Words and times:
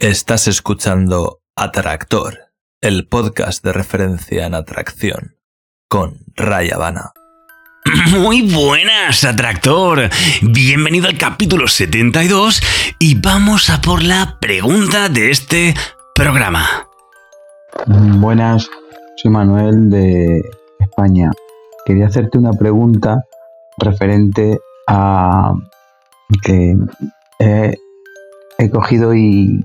Estás 0.00 0.46
escuchando 0.46 1.40
Atractor, 1.56 2.52
el 2.80 3.08
podcast 3.08 3.64
de 3.64 3.72
referencia 3.72 4.46
en 4.46 4.54
atracción, 4.54 5.34
con 5.88 6.20
Raya 6.36 6.76
Habana. 6.76 7.10
Muy 8.12 8.42
buenas, 8.42 9.24
Atractor. 9.24 10.08
Bienvenido 10.40 11.08
al 11.08 11.18
capítulo 11.18 11.66
72 11.66 12.62
y 13.00 13.20
vamos 13.20 13.70
a 13.70 13.80
por 13.80 14.00
la 14.04 14.38
pregunta 14.40 15.08
de 15.08 15.32
este 15.32 15.74
programa. 16.14 16.86
Buenas, 17.88 18.70
soy 19.16 19.32
Manuel 19.32 19.90
de 19.90 20.48
España. 20.78 21.32
Quería 21.84 22.06
hacerte 22.06 22.38
una 22.38 22.52
pregunta 22.52 23.24
referente 23.78 24.60
a 24.86 25.54
que 26.44 26.76
he 27.40 28.70
cogido 28.70 29.12
y 29.12 29.64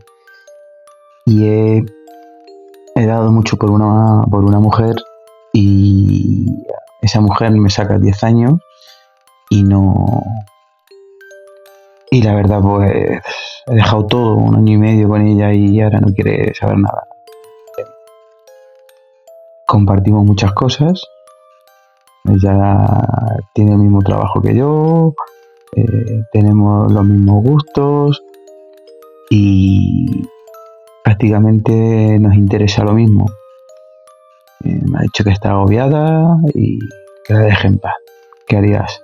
y 1.26 1.46
he, 1.46 1.86
dado 2.96 3.32
mucho 3.32 3.58
por 3.58 3.72
una, 3.72 4.24
por 4.30 4.44
una 4.44 4.60
mujer 4.60 4.96
y 5.54 6.46
esa 7.02 7.22
mujer 7.22 7.52
me 7.52 7.70
saca 7.70 7.98
10 7.98 8.24
años 8.24 8.60
y 9.50 9.64
no... 9.64 10.24
Y 12.12 12.22
la 12.22 12.36
verdad 12.36 12.62
pues 12.62 13.22
he 13.68 13.76
dejado 13.76 14.06
todo, 14.06 14.36
un 14.36 14.56
año 14.56 14.74
y 14.74 14.78
medio 14.78 15.10
con 15.10 15.22
ella 15.22 15.52
y 15.52 15.82
ahora 15.82 16.00
no 16.00 16.14
quiere 16.14 16.54
saber 16.54 16.78
nada. 16.78 17.08
Compartimos 19.66 20.24
muchas 20.24 20.54
cosas. 20.54 21.04
Ella 22.26 22.88
tiene 23.54 23.72
el 23.72 23.80
mismo 23.80 24.00
trabajo 24.02 24.42
que 24.42 24.56
yo, 24.56 25.14
eh, 25.76 26.22
tenemos 26.32 26.92
los 26.92 27.04
mismos 27.04 27.44
gustos 27.44 28.24
y, 29.30 30.06
prácticamente 31.04 31.72
nos 32.20 32.34
interesa 32.36 32.84
lo 32.84 32.94
mismo. 32.94 33.30
Eh, 34.64 34.80
me 34.90 35.00
ha 35.00 35.02
dicho 35.02 35.24
que 35.24 35.32
está 35.32 35.52
agobiada 35.52 36.38
y 36.54 36.80
que 37.26 37.34
la 37.34 37.40
deje 37.42 37.68
en 37.68 37.80
paz. 37.80 37.94
¿Qué 38.48 38.58
harías? 38.58 39.02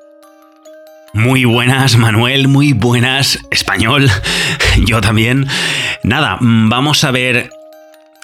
Muy 1.14 1.45
buenas, 1.45 1.97
Manuel, 1.97 2.47
muy 2.47 2.73
buenas, 2.73 3.39
español. 3.50 4.09
Yo 4.86 5.02
también. 5.02 5.47
Nada, 6.03 6.38
mm, 6.39 6.69
vamos 6.69 7.03
a 7.03 7.11
ver 7.11 7.50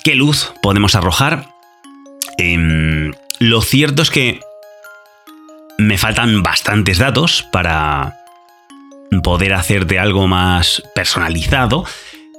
qué 0.03 0.15
luz 0.15 0.53
podemos 0.61 0.95
arrojar. 0.95 1.45
Em, 2.37 3.11
lo 3.39 3.61
cierto 3.61 4.01
es 4.01 4.11
que 4.11 4.39
me 5.77 5.97
faltan 5.97 6.43
bastantes 6.43 6.99
datos 6.99 7.45
para 7.51 8.15
poder 9.23 9.53
hacerte 9.53 9.99
algo 9.99 10.27
más 10.27 10.83
personalizado. 10.93 11.85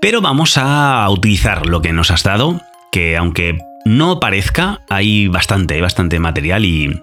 Pero 0.00 0.20
vamos 0.20 0.58
a 0.58 1.08
utilizar 1.10 1.66
lo 1.66 1.80
que 1.82 1.92
nos 1.92 2.10
has 2.10 2.22
dado, 2.22 2.60
que 2.92 3.16
aunque 3.16 3.58
no 3.84 4.20
parezca, 4.20 4.80
hay 4.88 5.28
bastante, 5.28 5.80
bastante 5.80 6.18
material 6.18 6.64
y 6.64 7.00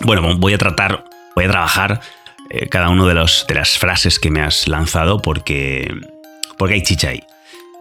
bueno, 0.00 0.36
voy 0.38 0.54
a 0.54 0.58
tratar, 0.58 1.04
voy 1.34 1.44
a 1.44 1.50
trabajar 1.50 2.00
eh, 2.50 2.68
cada 2.68 2.88
uno 2.88 3.06
de, 3.06 3.14
de 3.14 3.54
las 3.54 3.78
frases 3.78 4.18
que 4.18 4.30
me 4.30 4.40
has 4.40 4.66
lanzado 4.68 5.20
porque, 5.20 5.92
porque 6.58 6.74
hay 6.74 6.82
chicha 6.82 7.08
ahí. 7.08 7.22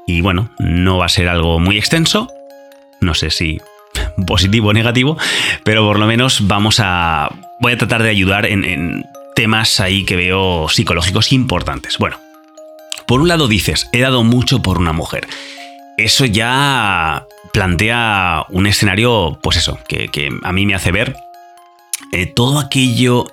Y 0.07 0.21
bueno, 0.21 0.51
no 0.59 0.97
va 0.97 1.05
a 1.05 1.09
ser 1.09 1.29
algo 1.29 1.59
muy 1.59 1.77
extenso, 1.77 2.27
no 2.99 3.13
sé 3.13 3.29
si 3.29 3.59
positivo 4.27 4.69
o 4.69 4.73
negativo, 4.73 5.17
pero 5.63 5.85
por 5.85 5.99
lo 5.99 6.07
menos 6.07 6.47
vamos 6.47 6.79
a, 6.79 7.29
voy 7.59 7.73
a 7.73 7.77
tratar 7.77 8.03
de 8.03 8.09
ayudar 8.09 8.45
en 8.45 9.05
temas 9.35 9.79
ahí 9.79 10.03
que 10.03 10.15
veo 10.15 10.67
psicológicos 10.67 11.31
importantes. 11.31 11.97
Bueno, 11.97 12.17
por 13.11 13.19
un 13.19 13.27
lado 13.27 13.49
dices, 13.49 13.89
he 13.91 13.99
dado 13.99 14.23
mucho 14.23 14.61
por 14.61 14.77
una 14.77 14.93
mujer. 14.93 15.27
Eso 15.97 16.23
ya 16.23 17.27
plantea 17.51 18.45
un 18.47 18.67
escenario, 18.67 19.37
pues 19.43 19.57
eso, 19.57 19.77
que, 19.85 20.29
a 20.43 20.53
mí 20.53 20.65
me 20.65 20.75
hace 20.75 20.93
ver 20.93 21.17
eh, 22.13 22.25
todo 22.25 22.57
aquello, 22.57 23.25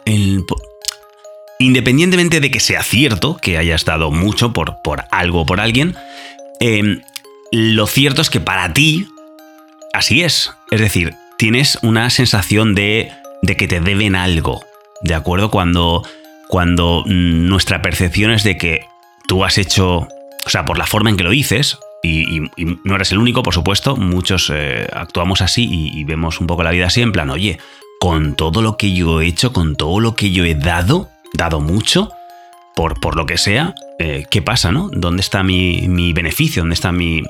independientemente 1.61 2.41
de 2.41 2.51
que 2.51 2.59
sea 2.59 2.83
cierto 2.83 3.37
que 3.37 3.57
hayas 3.57 3.85
dado 3.85 4.11
mucho 4.11 4.53
por, 4.53 4.83
por 4.83 5.05
algo 5.13 5.43
o 5.43 5.47
por 5.47 5.61
alguien, 5.61 5.95
em, 6.59 7.01
lo 7.53 7.87
cierto 7.87 8.21
es 8.21 8.31
que 8.31 8.41
para 8.41 8.73
ti 8.73 9.07
así 9.93 10.25
es. 10.25 10.51
Es 10.73 10.81
decir, 10.81 11.15
tienes 11.37 11.79
una 11.83 12.11
sensación 12.11 12.75
de, 12.75 13.13
de 13.43 13.57
que 13.57 13.69
te 13.69 13.81
deben 13.81 14.17
algo. 14.17 14.61
¿De 15.03 15.15
acuerdo? 15.15 15.53
Cuando, 15.53 16.03
cuando 16.49 17.05
mm, 17.07 17.47
nuestra 17.47 17.81
percepción 17.81 18.33
es 18.33 18.43
de 18.43 18.57
que 18.57 18.81
tú 19.29 19.45
has 19.45 19.59
hecho, 19.59 19.99
o 19.99 20.51
sea, 20.51 20.65
por 20.65 20.79
la 20.79 20.87
forma 20.87 21.11
en 21.11 21.17
que 21.17 21.23
lo 21.23 21.31
dices, 21.31 21.79
y, 22.03 22.43
no 22.85 22.95
eres 22.95 23.13
el 23.13 23.19
único, 23.19 23.43
por 23.43 23.55
supuesto, 23.55 23.97
muchos 23.97 24.51
eh, 24.53 24.89
actuamos 24.93 25.43
así 25.43 25.69
y, 25.71 26.03
vemos 26.05 26.41
un 26.41 26.47
poco 26.49 26.65
la 26.65 26.71
vida 26.71 26.87
así, 26.87 27.03
en 27.03 27.13
plan, 27.13 27.31
oye, 27.31 27.59
con 28.01 28.35
todo 28.35 28.63
lo 28.63 28.77
que 28.77 28.95
yo 28.95 29.21
he 29.21 29.27
hecho, 29.27 29.53
con 29.53 29.77
todo 29.77 30.01
lo 30.01 30.17
que 30.17 30.31
yo 30.31 30.45
he 30.45 30.55
dado, 30.55 31.09
dado 31.35 31.61
mucho, 31.61 32.11
por, 32.75 32.99
por 33.01 33.17
lo 33.17 33.27
que 33.27 33.37
sea, 33.37 33.75
eh, 33.99 34.25
¿qué 34.31 34.41
pasa, 34.41 34.73
no? 34.73 34.89
¿Dónde 34.93 35.21
está 35.21 35.43
mi, 35.43 36.13
beneficio? 36.13 36.63
¿Dónde 36.63 36.75
está 36.75 36.93
mi, 36.93 37.23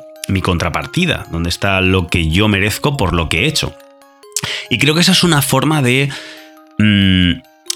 contrapartida? 0.42 1.26
¿Dónde 1.30 1.48
está 1.48 1.80
lo 1.80 2.06
que 2.06 2.28
yo 2.28 2.46
merezco 2.48 2.96
por 2.96 3.14
lo 3.14 3.28
que 3.28 3.44
he 3.44 3.46
hecho? 3.48 3.74
Y 4.70 4.78
creo 4.78 4.94
que 4.94 5.00
esa 5.00 5.12
es 5.12 5.24
una 5.24 5.42
forma 5.42 5.82
de, 5.82 6.10
mm, 6.78 7.32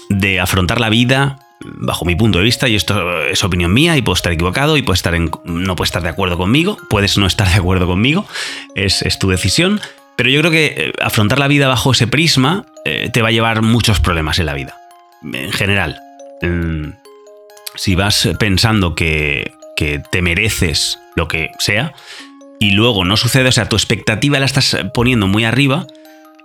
de 0.09 0.39
afrontar 0.39 0.79
la 0.79 0.89
vida 0.89 1.42
bajo 1.63 2.05
mi 2.05 2.15
punto 2.15 2.39
de 2.39 2.43
vista, 2.43 2.67
y 2.67 2.75
esto 2.75 3.23
es 3.25 3.43
opinión 3.43 3.73
mía, 3.73 3.97
y 3.97 4.01
puedo 4.01 4.15
estar 4.15 4.31
equivocado, 4.31 4.77
y 4.77 4.81
puedo 4.81 4.95
estar 4.95 5.13
no 5.19 5.75
puedes 5.75 5.89
estar 5.89 6.03
de 6.03 6.09
acuerdo 6.09 6.37
conmigo, 6.37 6.77
puedes 6.89 7.17
no 7.17 7.25
estar 7.25 7.47
de 7.47 7.55
acuerdo 7.55 7.87
conmigo, 7.87 8.25
es, 8.75 9.03
tu 9.19 9.29
decisión, 9.29 9.81
pero 10.15 10.29
yo 10.29 10.39
creo 10.41 10.51
que 10.51 10.65
eh, 10.65 10.93
afrontar 11.01 11.39
la 11.39 11.47
vida 11.47 11.67
bajo 11.67 11.91
ese 11.91 12.07
prisma 12.07 12.65
eh, 12.85 13.09
te 13.11 13.21
va 13.21 13.29
a 13.29 13.31
llevar 13.31 13.61
muchos 13.61 13.99
problemas 13.99 14.39
en 14.39 14.45
la 14.45 14.53
vida, 14.53 14.75
en 15.21 15.51
general. 15.51 15.99
si 17.75 17.95
vas 17.95 18.29
pensando 18.39 18.95
que, 18.95 19.51
que 19.75 20.01
te 20.11 20.21
mereces 20.21 20.99
lo 21.15 21.27
que 21.27 21.51
sea, 21.59 21.93
y 22.59 22.71
luego 22.71 23.03
no 23.03 23.17
sucede, 23.17 23.49
o 23.49 23.51
sea, 23.51 23.67
tu 23.67 23.75
expectativa 23.75 24.39
la 24.39 24.45
estás 24.45 24.77
poniendo 24.93 25.27
muy 25.27 25.43
arriba, 25.43 25.85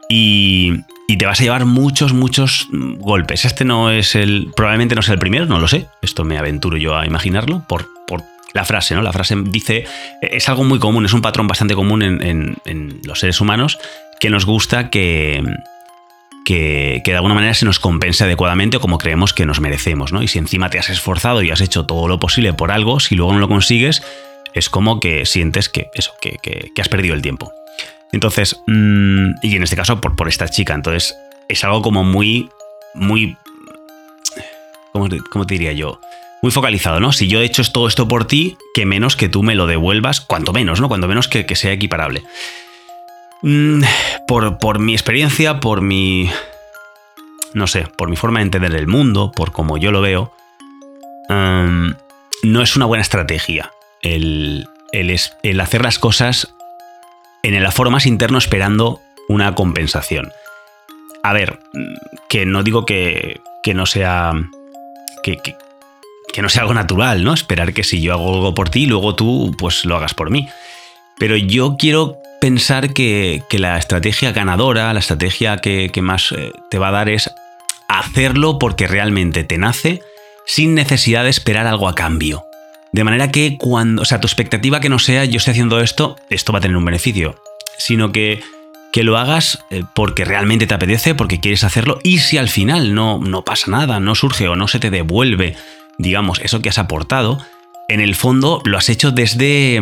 y, 0.08 0.84
te 1.18 1.26
vas 1.26 1.40
a 1.40 1.42
llevar 1.42 1.64
muchos, 1.64 2.12
muchos 2.12 2.68
golpes. 2.70 3.44
Este 3.44 3.64
no 3.64 3.90
es 3.90 4.14
el, 4.14 4.50
probablemente 4.54 4.94
no 4.94 5.02
sea 5.02 5.14
el 5.14 5.20
primero, 5.20 5.46
no 5.46 5.58
lo 5.58 5.68
sé. 5.68 5.86
Esto 6.02 6.24
me 6.24 6.38
aventuro 6.38 6.76
yo 6.76 6.96
a 6.96 7.06
imaginarlo 7.06 7.64
por, 7.66 7.88
por 8.06 8.22
la 8.52 8.64
frase, 8.64 8.94
¿no? 8.94 9.02
La 9.02 9.12
frase 9.12 9.36
dice, 9.36 9.84
es 10.22 10.48
algo 10.48 10.64
muy 10.64 10.78
común, 10.78 11.04
es 11.04 11.12
un 11.12 11.22
patrón 11.22 11.46
bastante 11.46 11.74
común 11.74 12.02
en, 12.02 13.00
los 13.04 13.20
seres 13.20 13.40
humanos 13.40 13.78
que 14.20 14.30
nos 14.30 14.46
gusta 14.46 14.90
que, 14.90 15.42
que, 16.44 17.02
de 17.04 17.14
alguna 17.14 17.34
manera 17.34 17.54
se 17.54 17.64
nos 17.64 17.78
compense 17.78 18.24
adecuadamente 18.24 18.78
como 18.78 18.98
creemos 18.98 19.32
que 19.32 19.46
nos 19.46 19.60
merecemos, 19.60 20.12
¿no? 20.12 20.22
Y 20.22 20.28
si 20.28 20.38
encima 20.38 20.70
te 20.70 20.78
has 20.78 20.88
esforzado 20.88 21.42
y 21.42 21.50
has 21.50 21.60
hecho 21.60 21.84
todo 21.86 22.08
lo 22.08 22.18
posible 22.18 22.52
por 22.52 22.70
algo, 22.70 23.00
si 23.00 23.14
luego 23.14 23.32
no 23.32 23.38
lo 23.38 23.48
consigues, 23.48 24.02
es 24.54 24.70
como 24.70 25.00
que 25.00 25.26
sientes 25.26 25.68
que 25.68 25.88
eso, 25.94 26.12
que, 26.20 26.36
que 26.42 26.80
has 26.80 26.88
perdido 26.88 27.14
el 27.14 27.22
tiempo. 27.22 27.52
Entonces, 28.12 28.56
mm, 28.66 29.30
y 29.42 29.56
en 29.56 29.62
este 29.62 29.76
caso 29.76 30.00
por, 30.00 30.16
por, 30.16 30.28
esta 30.28 30.48
chica, 30.48 30.74
entonces 30.74 31.16
es 31.48 31.64
algo 31.64 31.82
como 31.82 32.04
muy, 32.04 32.50
muy, 32.94 33.36
¿cómo, 34.92 35.46
te 35.46 35.54
diría 35.54 35.72
yo? 35.72 36.00
Muy 36.42 36.52
focalizado, 36.52 37.00
¿no? 37.00 37.12
Si 37.12 37.28
yo 37.28 37.40
he 37.40 37.44
hecho 37.44 37.62
todo 37.70 37.88
esto 37.88 38.08
por 38.08 38.26
ti, 38.26 38.56
que 38.74 38.86
menos 38.86 39.16
que 39.16 39.28
tú 39.28 39.42
me 39.42 39.54
lo 39.54 39.66
devuelvas, 39.66 40.20
cuanto 40.20 40.52
menos, 40.52 40.80
¿no? 40.80 40.88
Cuanto 40.88 41.08
menos 41.08 41.28
que, 41.28 41.44
sea 41.56 41.72
equiparable. 41.72 42.22
Mm, 43.42 43.82
por, 44.26 44.58
por 44.58 44.78
mi 44.78 44.92
experiencia, 44.92 45.60
por 45.60 45.80
mi, 45.80 46.30
no 47.54 47.66
sé, 47.66 47.86
por 47.96 48.08
mi 48.08 48.16
forma 48.16 48.38
de 48.40 48.44
entender 48.44 48.74
el 48.74 48.86
mundo, 48.86 49.32
por 49.34 49.52
como 49.52 49.78
yo 49.78 49.92
lo 49.92 50.00
veo, 50.00 50.32
mm, 51.28 51.90
no 52.44 52.62
es 52.62 52.76
una 52.76 52.86
buena 52.86 53.02
estrategia 53.02 53.72
el, 54.02 54.68
el, 54.92 55.60
hacer 55.60 55.82
las 55.82 55.98
cosas 55.98 56.54
en 57.48 57.54
el 57.54 57.64
aforo 57.64 57.90
más 57.90 58.04
interno 58.04 58.36
esperando 58.36 59.00
una 59.26 59.54
compensación. 59.54 60.30
A 61.22 61.32
ver, 61.32 61.58
que 62.28 62.44
no 62.44 62.62
digo 62.62 62.84
que, 62.84 63.40
que 63.62 63.72
no 63.72 63.86
sea. 63.86 64.32
Que, 65.22 65.38
que, 65.38 66.42
no 66.42 66.50
sea 66.50 66.62
algo 66.62 66.74
natural, 66.74 67.24
¿no? 67.24 67.32
Esperar 67.32 67.72
que 67.72 67.84
si 67.84 68.02
yo 68.02 68.12
hago 68.12 68.34
algo 68.34 68.54
por 68.54 68.68
ti, 68.68 68.84
luego 68.84 69.14
tú 69.14 69.54
pues 69.58 69.86
lo 69.86 69.96
hagas 69.96 70.12
por 70.12 70.30
mí. 70.30 70.46
Pero 71.18 71.36
yo 71.36 71.76
quiero 71.78 72.18
pensar 72.40 72.92
que, 72.92 73.42
la 73.50 73.78
estrategia 73.78 74.32
ganadora, 74.32 74.92
la 74.92 75.00
estrategia 75.00 75.56
que, 75.56 75.90
que 75.90 76.02
más 76.02 76.32
eh, 76.32 76.52
te 76.70 76.78
va 76.78 76.88
a 76.88 76.92
dar 76.92 77.08
es 77.08 77.30
hacerlo 77.88 78.58
porque 78.58 78.86
realmente 78.86 79.42
te 79.42 79.56
nace 79.56 80.02
sin 80.46 80.74
necesidad 80.74 81.24
de 81.24 81.30
esperar 81.30 81.66
algo 81.66 81.88
a 81.88 81.94
cambio. 81.94 82.47
De 82.92 83.04
manera 83.04 83.30
que 83.30 83.58
cuando, 83.58 84.02
o 84.02 84.04
sea, 84.04 84.20
tu 84.20 84.26
expectativa 84.26 84.80
que 84.80 84.88
no 84.88 84.98
sea 84.98 85.24
yo 85.24 85.36
estoy 85.36 85.52
haciendo 85.52 85.80
esto, 85.80 86.16
esto 86.30 86.52
va 86.52 86.58
a 86.58 86.62
tener 86.62 86.76
un 86.76 86.84
beneficio, 86.84 87.40
sino 87.76 88.12
que, 88.12 88.42
que 88.92 89.04
lo 89.04 89.18
hagas 89.18 89.64
eh, 89.70 89.84
porque 89.94 90.24
realmente 90.24 90.66
te 90.66 90.74
apetece, 90.74 91.14
porque 91.14 91.40
quieres 91.40 91.64
hacerlo, 91.64 91.98
y 92.02 92.18
si 92.18 92.38
al 92.38 92.48
final 92.48 92.94
no, 92.94 93.18
no 93.18 93.44
pasa 93.44 93.70
nada, 93.70 94.00
no 94.00 94.14
surge 94.14 94.48
o 94.48 94.56
no 94.56 94.68
se 94.68 94.80
te 94.80 94.90
devuelve, 94.90 95.56
digamos, 95.98 96.40
eso 96.40 96.60
que 96.62 96.70
has 96.70 96.78
aportado, 96.78 97.38
en 97.88 98.00
el 98.00 98.14
fondo 98.14 98.60
lo 98.64 98.78
has 98.78 98.88
hecho 98.88 99.10
desde, 99.10 99.80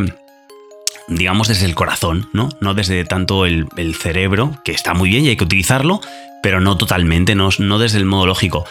digamos, 1.09 1.49
desde 1.49 1.67
el 1.67 1.75
corazón, 1.75 2.29
¿no? 2.33 2.49
No 2.61 2.75
desde 2.75 3.05
tanto 3.05 3.47
el, 3.47 3.67
cerebro, 4.01 4.53
que 4.65 4.73
está 4.73 4.95
muy 4.95 5.11
bien 5.11 5.25
y 5.25 5.29
hay 5.29 5.37
que 5.37 5.45
utilizarlo, 5.45 6.01
pero 6.43 6.61
no 6.61 6.77
totalmente, 6.77 7.35
no, 7.35 7.49
no 7.59 7.79
desde 7.79 7.99
el 7.99 8.05
modo 8.05 8.27
lógico. 8.27 8.65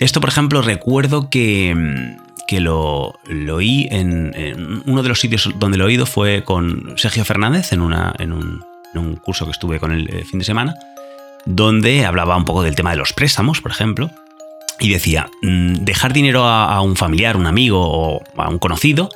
Esto, 0.00 0.20
por 0.20 0.30
ejemplo, 0.30 0.62
recuerdo 0.62 1.30
que, 1.30 2.16
lo, 2.60 3.18
oí 3.52 3.88
en, 3.90 4.82
uno 4.86 5.02
de 5.02 5.08
los 5.08 5.20
sitios 5.20 5.50
donde 5.56 5.78
lo 5.78 5.84
he 5.84 5.88
oído 5.88 6.06
fue 6.06 6.44
con 6.44 6.94
Sergio 6.96 7.24
Fernández 7.24 7.72
en, 7.72 7.80
una, 7.80 8.14
en, 8.18 8.32
un, 8.32 9.16
curso 9.16 9.44
que 9.44 9.52
estuve 9.52 9.78
con 9.80 9.92
el 9.92 10.08
eh, 10.08 10.24
fin 10.24 10.38
de 10.38 10.44
semana, 10.44 10.74
donde 11.44 12.04
hablaba 12.04 12.36
un 12.36 12.44
poco 12.44 12.62
del 12.62 12.74
tema 12.74 12.90
de 12.90 12.96
los 12.96 13.12
préstamos, 13.12 13.60
por 13.60 13.70
ejemplo, 13.70 14.10
y 14.80 14.90
decía, 14.90 15.28
mm, 15.42 15.84
dejar 15.84 16.12
dinero 16.12 16.44
a, 16.44 16.80
un 16.80 16.96
familiar, 16.96 17.36
un 17.36 17.46
amigo 17.46 17.80
o 17.80 18.22
a 18.36 18.48
un 18.48 18.58
conocido, 18.58 19.08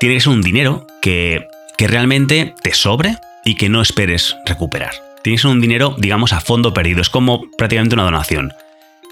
tiene 0.00 0.16
que 0.16 0.20
ser 0.20 0.32
un 0.32 0.42
dinero 0.42 0.86
que, 1.00 1.46
que 1.76 1.88
realmente 1.88 2.54
te 2.62 2.72
sobre 2.72 3.16
y 3.44 3.54
que 3.54 3.68
no 3.68 3.80
esperes 3.82 4.36
recuperar. 4.46 4.92
Tiene 5.22 5.36
que 5.36 5.42
ser 5.42 5.50
un 5.50 5.60
dinero, 5.60 5.94
digamos, 5.98 6.32
a 6.32 6.40
fondo 6.40 6.72
perdido. 6.72 7.00
Es 7.00 7.10
como 7.10 7.50
prácticamente 7.56 7.94
una 7.94 8.04
donación. 8.04 8.52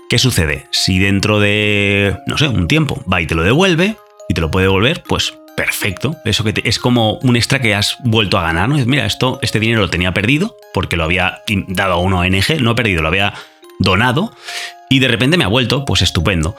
¿Qué 0.08 0.18
sucede? 0.18 0.66
Si 0.70 1.00
dentro 1.00 1.40
de, 1.40 2.16
no 2.26 2.38
sé, 2.38 2.46
un 2.46 2.68
tiempo 2.68 3.02
va 3.12 3.20
y 3.20 3.26
te 3.26 3.34
lo 3.34 3.42
devuelve 3.42 3.96
y 4.28 4.34
te 4.34 4.40
lo 4.40 4.52
puede 4.52 4.66
devolver, 4.66 5.02
pues 5.02 5.34
perfecto. 5.56 6.14
Eso 6.24 6.44
que 6.44 6.54
es 6.64 6.78
como 6.78 7.14
un 7.14 7.34
extra 7.34 7.58
que 7.58 7.74
has 7.74 7.96
vuelto 8.04 8.38
a 8.38 8.42
ganar, 8.42 8.68
¿no? 8.68 8.76
Mira, 8.86 9.04
esto, 9.04 9.40
este 9.42 9.58
dinero 9.58 9.80
lo 9.80 9.90
tenía 9.90 10.14
perdido 10.14 10.56
porque 10.72 10.96
lo 10.96 11.02
había 11.02 11.42
dado 11.68 11.94
a 11.94 11.98
una 11.98 12.18
ONG, 12.18 12.60
no 12.60 12.70
he 12.70 12.74
perdido, 12.76 13.02
lo 13.02 13.08
había 13.08 13.34
donado 13.80 14.32
y 14.88 15.00
de 15.00 15.08
repente 15.08 15.36
me 15.36 15.44
ha 15.44 15.48
vuelto, 15.48 15.84
pues 15.84 16.02
estupendo. 16.02 16.54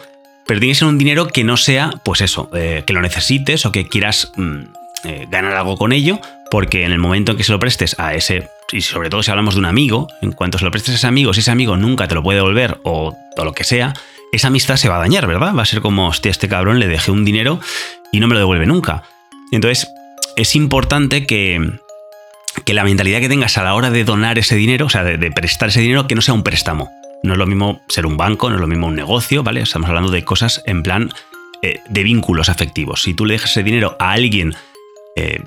Pero 0.46 0.60
tiene 0.60 0.72
que 0.72 0.80
ser 0.80 0.88
un 0.90 0.98
dinero 0.98 1.28
que 1.28 1.46
no 1.46 1.56
sea, 1.56 1.92
pues 2.04 2.20
eso, 2.20 2.50
eh, 2.54 2.84
que 2.86 2.94
lo 2.94 3.02
necesites 3.02 3.66
o 3.66 3.72
que 3.72 3.88
quieras 3.88 4.32
mm, 4.36 4.60
eh, 5.06 5.28
ganar 5.30 5.54
algo 5.54 5.78
con 5.78 5.94
ello, 5.94 6.20
porque 6.52 6.84
en 6.84 6.92
el 6.92 7.00
momento 7.00 7.32
en 7.32 7.38
que 7.38 7.44
se 7.44 7.52
lo 7.52 7.60
prestes 7.60 7.98
a 8.00 8.14
ese, 8.14 8.50
y 8.72 8.82
sobre 8.82 9.10
todo 9.10 9.24
si 9.24 9.32
hablamos 9.32 9.56
de 9.56 9.60
un 9.60 9.66
amigo, 9.66 10.08
en 10.22 10.32
cuanto 10.34 10.58
se 10.58 10.66
lo 10.66 10.72
prestes 10.72 10.94
a 10.94 10.98
ese 10.98 11.08
amigo, 11.08 11.34
si 11.34 11.40
ese 11.40 11.52
amigo 11.52 11.78
nunca 11.78 12.08
te 12.08 12.16
lo 12.16 12.24
puede 12.24 12.38
devolver 12.38 12.80
o, 12.84 13.16
lo 13.38 13.54
que 13.54 13.64
sea, 13.64 13.94
esa 14.32 14.48
amistad 14.48 14.76
se 14.76 14.90
va 14.90 14.98
a 14.98 15.00
dañar, 15.00 15.26
¿verdad? 15.26 15.56
Va 15.56 15.62
a 15.62 15.66
ser 15.66 15.82
como, 15.82 16.08
hostia, 16.08 16.32
este 16.32 16.50
cabrón 16.50 16.80
le 16.80 16.88
dejé 16.88 17.12
un 17.12 17.24
dinero 17.24 17.60
y 18.12 18.20
no 18.20 18.28
me 18.28 18.34
lo 18.34 18.40
devuelve 18.40 18.66
nunca. 18.66 19.04
Entonces, 19.52 19.88
es 20.36 20.56
importante 20.56 21.26
que, 21.26 21.80
que 22.66 22.74
la 22.74 22.84
mentalidad 22.84 23.20
que 23.22 23.30
tengas 23.30 23.58
a 23.58 23.64
la 23.64 23.74
hora 23.74 23.90
de 23.90 24.04
donar 24.04 24.38
ese 24.38 24.56
dinero, 24.56 24.88
o 24.88 24.90
sea, 24.90 25.04
de, 25.04 25.32
prestar 25.32 25.70
ese 25.70 25.80
dinero, 25.80 26.08
que 26.08 26.16
no 26.16 26.22
sea 26.22 26.34
un 26.34 26.44
préstamo. 26.44 26.90
No 27.24 27.34
es 27.34 27.40
lo 27.40 27.48
mismo 27.48 27.82
ser 27.88 28.06
un 28.06 28.18
banco, 28.18 28.50
no 28.50 28.56
es 28.56 28.62
lo 28.62 28.68
mismo 28.68 28.88
un 28.88 28.96
negocio, 28.96 29.44
¿vale? 29.44 29.62
Estamos 29.62 29.88
hablando 29.88 30.12
de 30.12 30.24
cosas 30.26 30.62
en 30.66 30.84
plan 30.84 31.10
eh, 31.62 31.80
de 31.88 32.04
vínculos 32.04 32.50
afectivos. 32.50 33.04
Si 33.04 33.14
tú 33.14 33.26
le 33.26 33.36
dejas 33.36 33.52
ese 33.52 33.64
dinero 33.64 33.96
a 34.00 34.12
alguien 34.12 34.54
eh, 35.16 35.42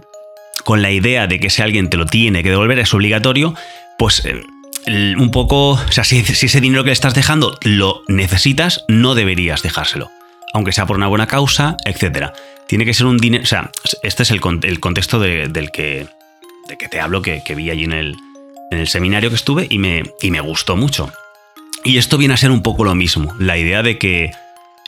con 0.65 0.83
la 0.83 0.91
idea 0.91 1.27
de 1.27 1.41
que 1.41 1.49
ese 1.49 1.63
alguien 1.63 1.91
te 1.91 1.97
lo 1.97 2.07
tiene 2.07 2.43
que 2.43 2.51
devolver, 2.51 2.79
es 2.79 2.93
obligatorio, 2.95 3.55
pues 3.99 4.25
eh, 4.25 5.15
un 5.19 5.31
poco, 5.31 5.71
o 5.71 5.93
sea, 5.93 6.05
si, 6.05 6.19
ese 6.19 6.61
dinero 6.61 6.83
que 6.83 6.89
le 6.89 6.95
estás 6.95 7.15
dejando 7.15 7.59
lo 7.63 8.03
necesitas, 8.09 8.85
no 8.89 9.15
deberías 9.15 9.63
dejárselo. 9.63 10.11
Aunque 10.53 10.73
sea 10.73 10.87
por 10.87 10.97
una 10.97 11.07
buena 11.07 11.27
causa, 11.27 11.77
etc. 11.85 12.31
Tiene 12.67 12.85
que 12.85 12.95
ser 12.95 13.07
un 13.07 13.19
dinero, 13.19 13.45
o 13.45 13.47
sea, 13.47 13.71
este 14.03 14.23
es 14.23 14.31
el, 14.31 14.41
contexto 14.41 15.21
del 15.21 15.71
que, 15.71 16.07
de 16.69 16.79
que 16.79 16.89
te 16.89 17.01
hablo, 17.01 17.23
que, 17.23 17.43
vi 17.55 17.71
allí 17.71 17.85
en 17.85 17.93
el, 17.93 18.17
en 18.71 18.79
el 18.79 18.89
seminario 18.89 19.29
que 19.31 19.37
estuve 19.37 19.67
y 19.71 19.79
me, 19.79 20.03
y 20.21 20.31
me 20.31 20.41
gustó 20.41 20.77
mucho. 20.77 21.13
Y 21.85 21.99
esto 21.99 22.19
viene 22.19 22.35
a 22.35 22.37
ser 22.37 22.51
un 22.51 22.63
poco 22.63 22.85
lo 22.85 22.95
mismo, 22.95 23.35
la 23.39 23.57
idea 23.57 23.83
de 23.83 23.97
que 23.97 24.33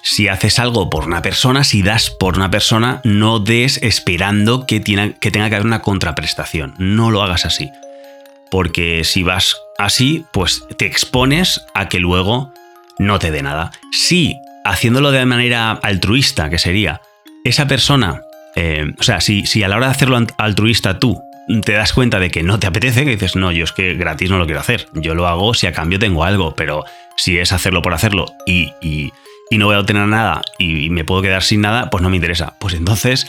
si 0.03 0.29
haces 0.29 0.59
algo 0.59 0.91
por 0.91 1.07
una 1.07 1.23
persona, 1.23 1.65
si 1.65 1.83
das 1.83 2.11
por 2.11 2.37
una 2.37 2.51
persona, 2.51 3.01
no 3.05 3.39
des 3.39 3.79
esperando 3.83 4.67
que, 4.67 4.83
que 4.83 5.31
tenga 5.31 5.49
que 5.49 5.55
haber 5.55 5.67
una 5.67 5.83
contraprestación. 5.83 6.75
No 6.79 7.11
lo 7.11 7.23
hagas 7.23 7.47
así. 7.47 7.71
Porque 8.51 9.05
si 9.05 9.23
vas 9.23 9.57
así, 9.79 10.27
pues 10.33 10.65
te 10.77 10.87
expones 10.87 11.65
a 11.75 11.89
que 11.89 12.01
luego 12.01 12.53
no 12.99 13.19
te 13.19 13.31
dé 13.31 13.43
nada. 13.43 13.71
Si 13.93 14.37
haciéndolo 14.65 15.11
de 15.11 15.25
manera 15.25 15.73
altruista, 15.73 16.51
que 16.51 16.59
sería 16.59 17.01
esa 17.45 17.67
persona, 17.67 18.23
eh, 18.55 18.93
o 18.99 19.03
sea, 19.03 19.21
si, 19.21 19.63
a 19.63 19.69
la 19.69 19.77
hora 19.77 19.87
de 19.87 19.93
hacerlo 19.93 20.19
altruista 20.37 20.99
tú 20.99 21.21
te 21.65 21.73
das 21.73 21.93
cuenta 21.93 22.21
de 22.21 22.31
que 22.31 22.43
no 22.43 22.59
te 22.59 22.67
apetece, 22.67 23.05
que 23.05 23.13
dices, 23.13 23.37
no, 23.37 23.51
yo 23.51 23.65
es 23.65 23.73
que 23.73 23.95
gratis 23.95 24.31
no 24.31 24.39
lo 24.39 24.47
quiero 24.47 24.61
hacer. 24.61 24.87
Yo 24.95 25.15
lo 25.15 25.27
hago 25.27 25.55
si 25.55 25.67
a 25.67 25.73
cambio 25.73 25.99
tengo 25.99 26.25
algo, 26.25 26.55
pero 26.55 26.85
si 27.17 27.39
es 27.39 27.53
hacerlo 27.53 27.83
por 27.83 27.95
hacerlo 27.95 28.27
y, 28.47 28.73
y, 28.81 29.13
no 29.59 29.67
voy 29.67 29.77
a 29.77 29.81
obtener 29.81 30.07
nada 30.07 30.43
y, 30.59 30.91
me 30.91 31.05
puedo 31.05 31.23
quedar 31.23 31.43
sin 31.43 31.61
nada, 31.61 31.91
pues 31.91 32.03
no 32.03 32.11
me 32.11 32.17
interesa. 32.17 32.55
Pues 32.59 32.75
entonces 32.75 33.27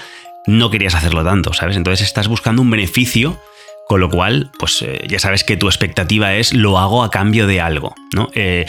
no 0.47 0.69
querías 0.69 0.95
hacerlo 0.95 1.23
tanto, 1.23 1.53
¿sabes? 1.53 1.77
Entonces 1.77 2.05
estás 2.05 2.27
buscando 2.27 2.61
un 2.61 2.69
beneficio, 2.69 3.39
con 3.87 3.99
lo 3.99 4.09
cual, 4.09 4.51
pues 4.59 4.81
eh, 4.81 5.05
ya 5.07 5.19
sabes 5.19 5.43
que 5.43 5.57
tu 5.57 5.67
expectativa 5.67 6.33
es 6.35 6.53
lo 6.53 6.79
hago 6.79 7.03
a 7.03 7.11
cambio 7.11 7.47
de 7.47 7.61
algo, 7.61 7.95
¿no? 8.13 8.29
Eh, 8.35 8.65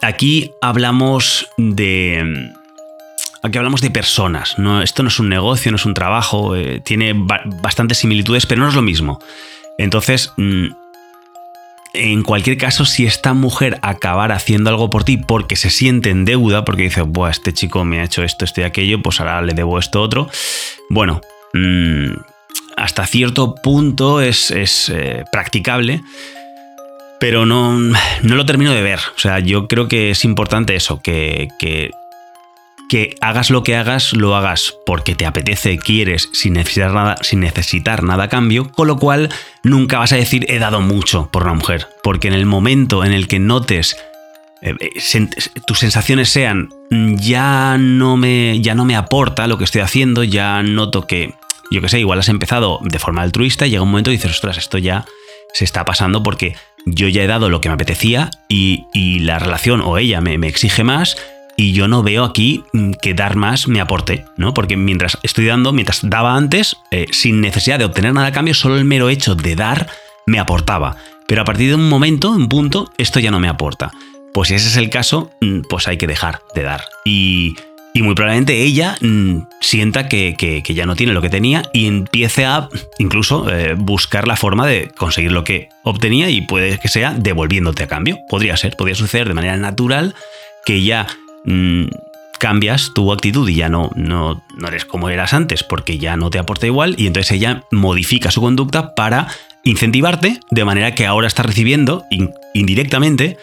aquí 0.00 0.52
hablamos 0.60 1.48
de 1.56 2.52
Aquí 3.46 3.58
hablamos 3.58 3.80
de 3.80 3.90
personas. 3.90 4.58
No, 4.58 4.82
esto 4.82 5.04
no 5.04 5.08
es 5.08 5.20
un 5.20 5.28
negocio, 5.28 5.70
no 5.70 5.76
es 5.76 5.86
un 5.86 5.94
trabajo. 5.94 6.56
Eh, 6.56 6.80
tiene 6.84 7.12
bastantes 7.14 7.98
similitudes, 7.98 8.44
pero 8.44 8.60
no 8.60 8.68
es 8.68 8.74
lo 8.74 8.82
mismo. 8.82 9.20
Entonces, 9.78 10.32
mm, 10.36 10.66
en 11.96 12.22
cualquier 12.22 12.56
caso, 12.58 12.84
si 12.84 13.06
esta 13.06 13.32
mujer 13.34 13.78
acabara 13.82 14.36
haciendo 14.36 14.70
algo 14.70 14.90
por 14.90 15.04
ti 15.04 15.16
porque 15.16 15.56
se 15.56 15.70
siente 15.70 16.10
en 16.10 16.24
deuda, 16.24 16.64
porque 16.64 16.84
dice, 16.84 17.02
Buah, 17.02 17.30
este 17.30 17.52
chico 17.52 17.84
me 17.84 18.00
ha 18.00 18.04
hecho 18.04 18.22
esto, 18.22 18.44
esto 18.44 18.60
y 18.60 18.64
aquello, 18.64 19.02
pues 19.02 19.20
ahora 19.20 19.42
le 19.42 19.54
debo 19.54 19.78
esto 19.78 20.02
otro. 20.02 20.28
Bueno, 20.90 21.20
mm, 21.54 22.12
hasta 22.76 23.06
cierto 23.06 23.54
punto 23.54 24.20
es, 24.20 24.50
eh, 24.90 25.24
practicable. 25.32 26.02
Pero 27.18 27.46
no, 27.46 27.78
no 27.78 28.34
lo 28.34 28.44
termino 28.44 28.72
de 28.72 28.82
ver. 28.82 29.00
O 29.16 29.18
sea, 29.18 29.38
yo 29.38 29.68
creo 29.68 29.88
que 29.88 30.10
es 30.10 30.24
importante 30.24 30.76
eso, 30.76 31.00
que, 31.00 31.48
que 31.58 31.90
que 32.88 33.14
hagas 33.20 33.50
lo 33.50 33.62
que 33.62 33.76
hagas, 33.76 34.12
lo 34.12 34.36
hagas 34.36 34.74
porque 34.84 35.14
te 35.14 35.26
apetece, 35.26 35.78
quieres, 35.78 36.28
sin 36.32 36.54
necesitar 36.54 36.92
nada, 36.92 37.16
sin 37.22 37.40
necesitar 37.40 38.02
nada 38.02 38.24
a 38.24 38.28
cambio, 38.28 38.70
con 38.70 38.86
lo 38.86 38.96
cual 38.96 39.28
nunca 39.62 39.98
vas 39.98 40.12
a 40.12 40.16
decir 40.16 40.46
he 40.48 40.58
dado 40.58 40.80
mucho 40.80 41.28
por 41.32 41.42
una 41.42 41.54
mujer, 41.54 41.88
porque 42.02 42.28
en 42.28 42.34
el 42.34 42.46
momento 42.46 43.04
en 43.04 43.12
el 43.12 43.28
que 43.28 43.38
notes 43.38 43.96
eh, 44.62 44.74
eh, 44.80 45.28
tus 45.66 45.78
sensaciones 45.78 46.28
sean 46.28 46.70
ya 46.90 47.76
no 47.78 48.16
me 48.16 48.60
ya 48.60 48.74
no 48.74 48.84
me 48.84 48.96
aporta 48.96 49.46
lo 49.46 49.58
que 49.58 49.64
estoy 49.64 49.80
haciendo, 49.80 50.24
ya 50.24 50.62
noto 50.62 51.06
que 51.06 51.34
yo 51.70 51.80
que 51.80 51.88
sé, 51.88 51.98
igual 51.98 52.20
has 52.20 52.28
empezado 52.28 52.78
de 52.82 52.98
forma 52.98 53.22
altruista 53.22 53.66
y 53.66 53.70
llega 53.70 53.82
un 53.82 53.90
momento 53.90 54.10
y 54.10 54.14
dices, 54.16 54.30
ostras, 54.30 54.56
esto 54.56 54.78
ya 54.78 55.04
se 55.52 55.64
está 55.64 55.84
pasando 55.84 56.22
porque 56.22 56.54
yo 56.84 57.08
ya 57.08 57.22
he 57.22 57.26
dado 57.26 57.48
lo 57.48 57.60
que 57.60 57.68
me 57.68 57.74
apetecía 57.74 58.30
y, 58.48 58.84
la 59.20 59.38
relación 59.40 59.80
o 59.80 59.98
ella 59.98 60.20
me, 60.20 60.38
me 60.38 60.46
exige 60.46 60.84
más 60.84 61.16
y 61.56 61.72
yo 61.72 61.88
no 61.88 62.02
veo 62.02 62.24
aquí 62.24 62.64
mm, 62.72 62.92
que 62.92 63.14
dar 63.14 63.36
más 63.36 63.66
me 63.66 63.80
aporte, 63.80 64.24
¿no? 64.36 64.54
Porque 64.54 64.76
mientras 64.76 65.18
estoy 65.22 65.46
dando, 65.46 65.72
mientras 65.72 66.00
daba 66.02 66.36
antes, 66.36 66.76
eh, 66.90 67.06
sin 67.10 67.40
necesidad 67.40 67.78
de 67.78 67.86
obtener 67.86 68.12
nada 68.12 68.28
a 68.28 68.32
cambio, 68.32 68.54
solo 68.54 68.76
el 68.76 68.84
mero 68.84 69.08
hecho 69.08 69.34
de 69.34 69.56
dar 69.56 69.88
me 70.26 70.38
aportaba. 70.38 70.96
Pero 71.26 71.42
a 71.42 71.44
partir 71.44 71.68
de 71.68 71.74
un 71.74 71.88
momento, 71.88 72.30
un 72.30 72.48
punto, 72.48 72.92
esto 72.98 73.20
ya 73.20 73.30
no 73.30 73.40
me 73.40 73.48
aporta. 73.48 73.90
Pues 74.32 74.48
si 74.48 74.54
ese 74.54 74.68
es 74.68 74.76
el 74.76 74.90
caso, 74.90 75.30
mm, 75.40 75.62
pues 75.68 75.88
hay 75.88 75.96
que 75.96 76.06
dejar 76.06 76.40
de 76.54 76.62
dar. 76.62 76.84
Y, 77.04 77.56
muy 77.94 78.14
probablemente 78.14 78.62
ella 78.62 78.94
mm, 79.00 79.48
sienta 79.62 80.06
que, 80.06 80.62
ya 80.68 80.84
no 80.84 80.96
tiene 80.96 81.14
lo 81.14 81.22
que 81.22 81.30
tenía 81.30 81.62
y 81.72 81.86
empiece 81.86 82.44
a 82.44 82.68
incluso 82.98 83.50
eh, 83.50 83.74
buscar 83.74 84.28
la 84.28 84.36
forma 84.36 84.66
de 84.66 84.90
conseguir 84.98 85.32
lo 85.32 85.44
que 85.44 85.70
obtenía 85.82 86.28
y 86.28 86.42
puede 86.42 86.78
que 86.78 86.88
sea 86.88 87.14
devolviéndote 87.14 87.84
a 87.84 87.88
cambio. 87.88 88.18
Podría 88.28 88.58
ser, 88.58 88.76
podría 88.76 88.94
suceder 88.94 89.28
de 89.28 89.34
manera 89.34 89.56
natural 89.56 90.14
que 90.66 90.82
ya 90.82 91.06
Mm, 91.46 91.86
cambias 92.38 92.92
tu 92.94 93.12
actitud 93.12 93.48
y 93.48 93.54
ya 93.54 93.68
no, 93.68 93.90
no, 93.96 94.44
no 94.56 94.68
eres 94.68 94.84
como 94.84 95.08
eras 95.08 95.32
antes 95.32 95.62
porque 95.62 95.98
ya 95.98 96.16
no 96.16 96.28
te 96.28 96.38
aporta 96.38 96.66
igual 96.66 96.94
y 96.98 97.06
entonces 97.06 97.32
ella 97.32 97.64
modifica 97.70 98.30
su 98.30 98.40
conducta 98.42 98.94
para 98.94 99.28
incentivarte 99.64 100.40
de 100.50 100.64
manera 100.64 100.94
que 100.94 101.06
ahora 101.06 101.28
estás 101.28 101.46
recibiendo 101.46 102.04
indirectamente 102.52 103.38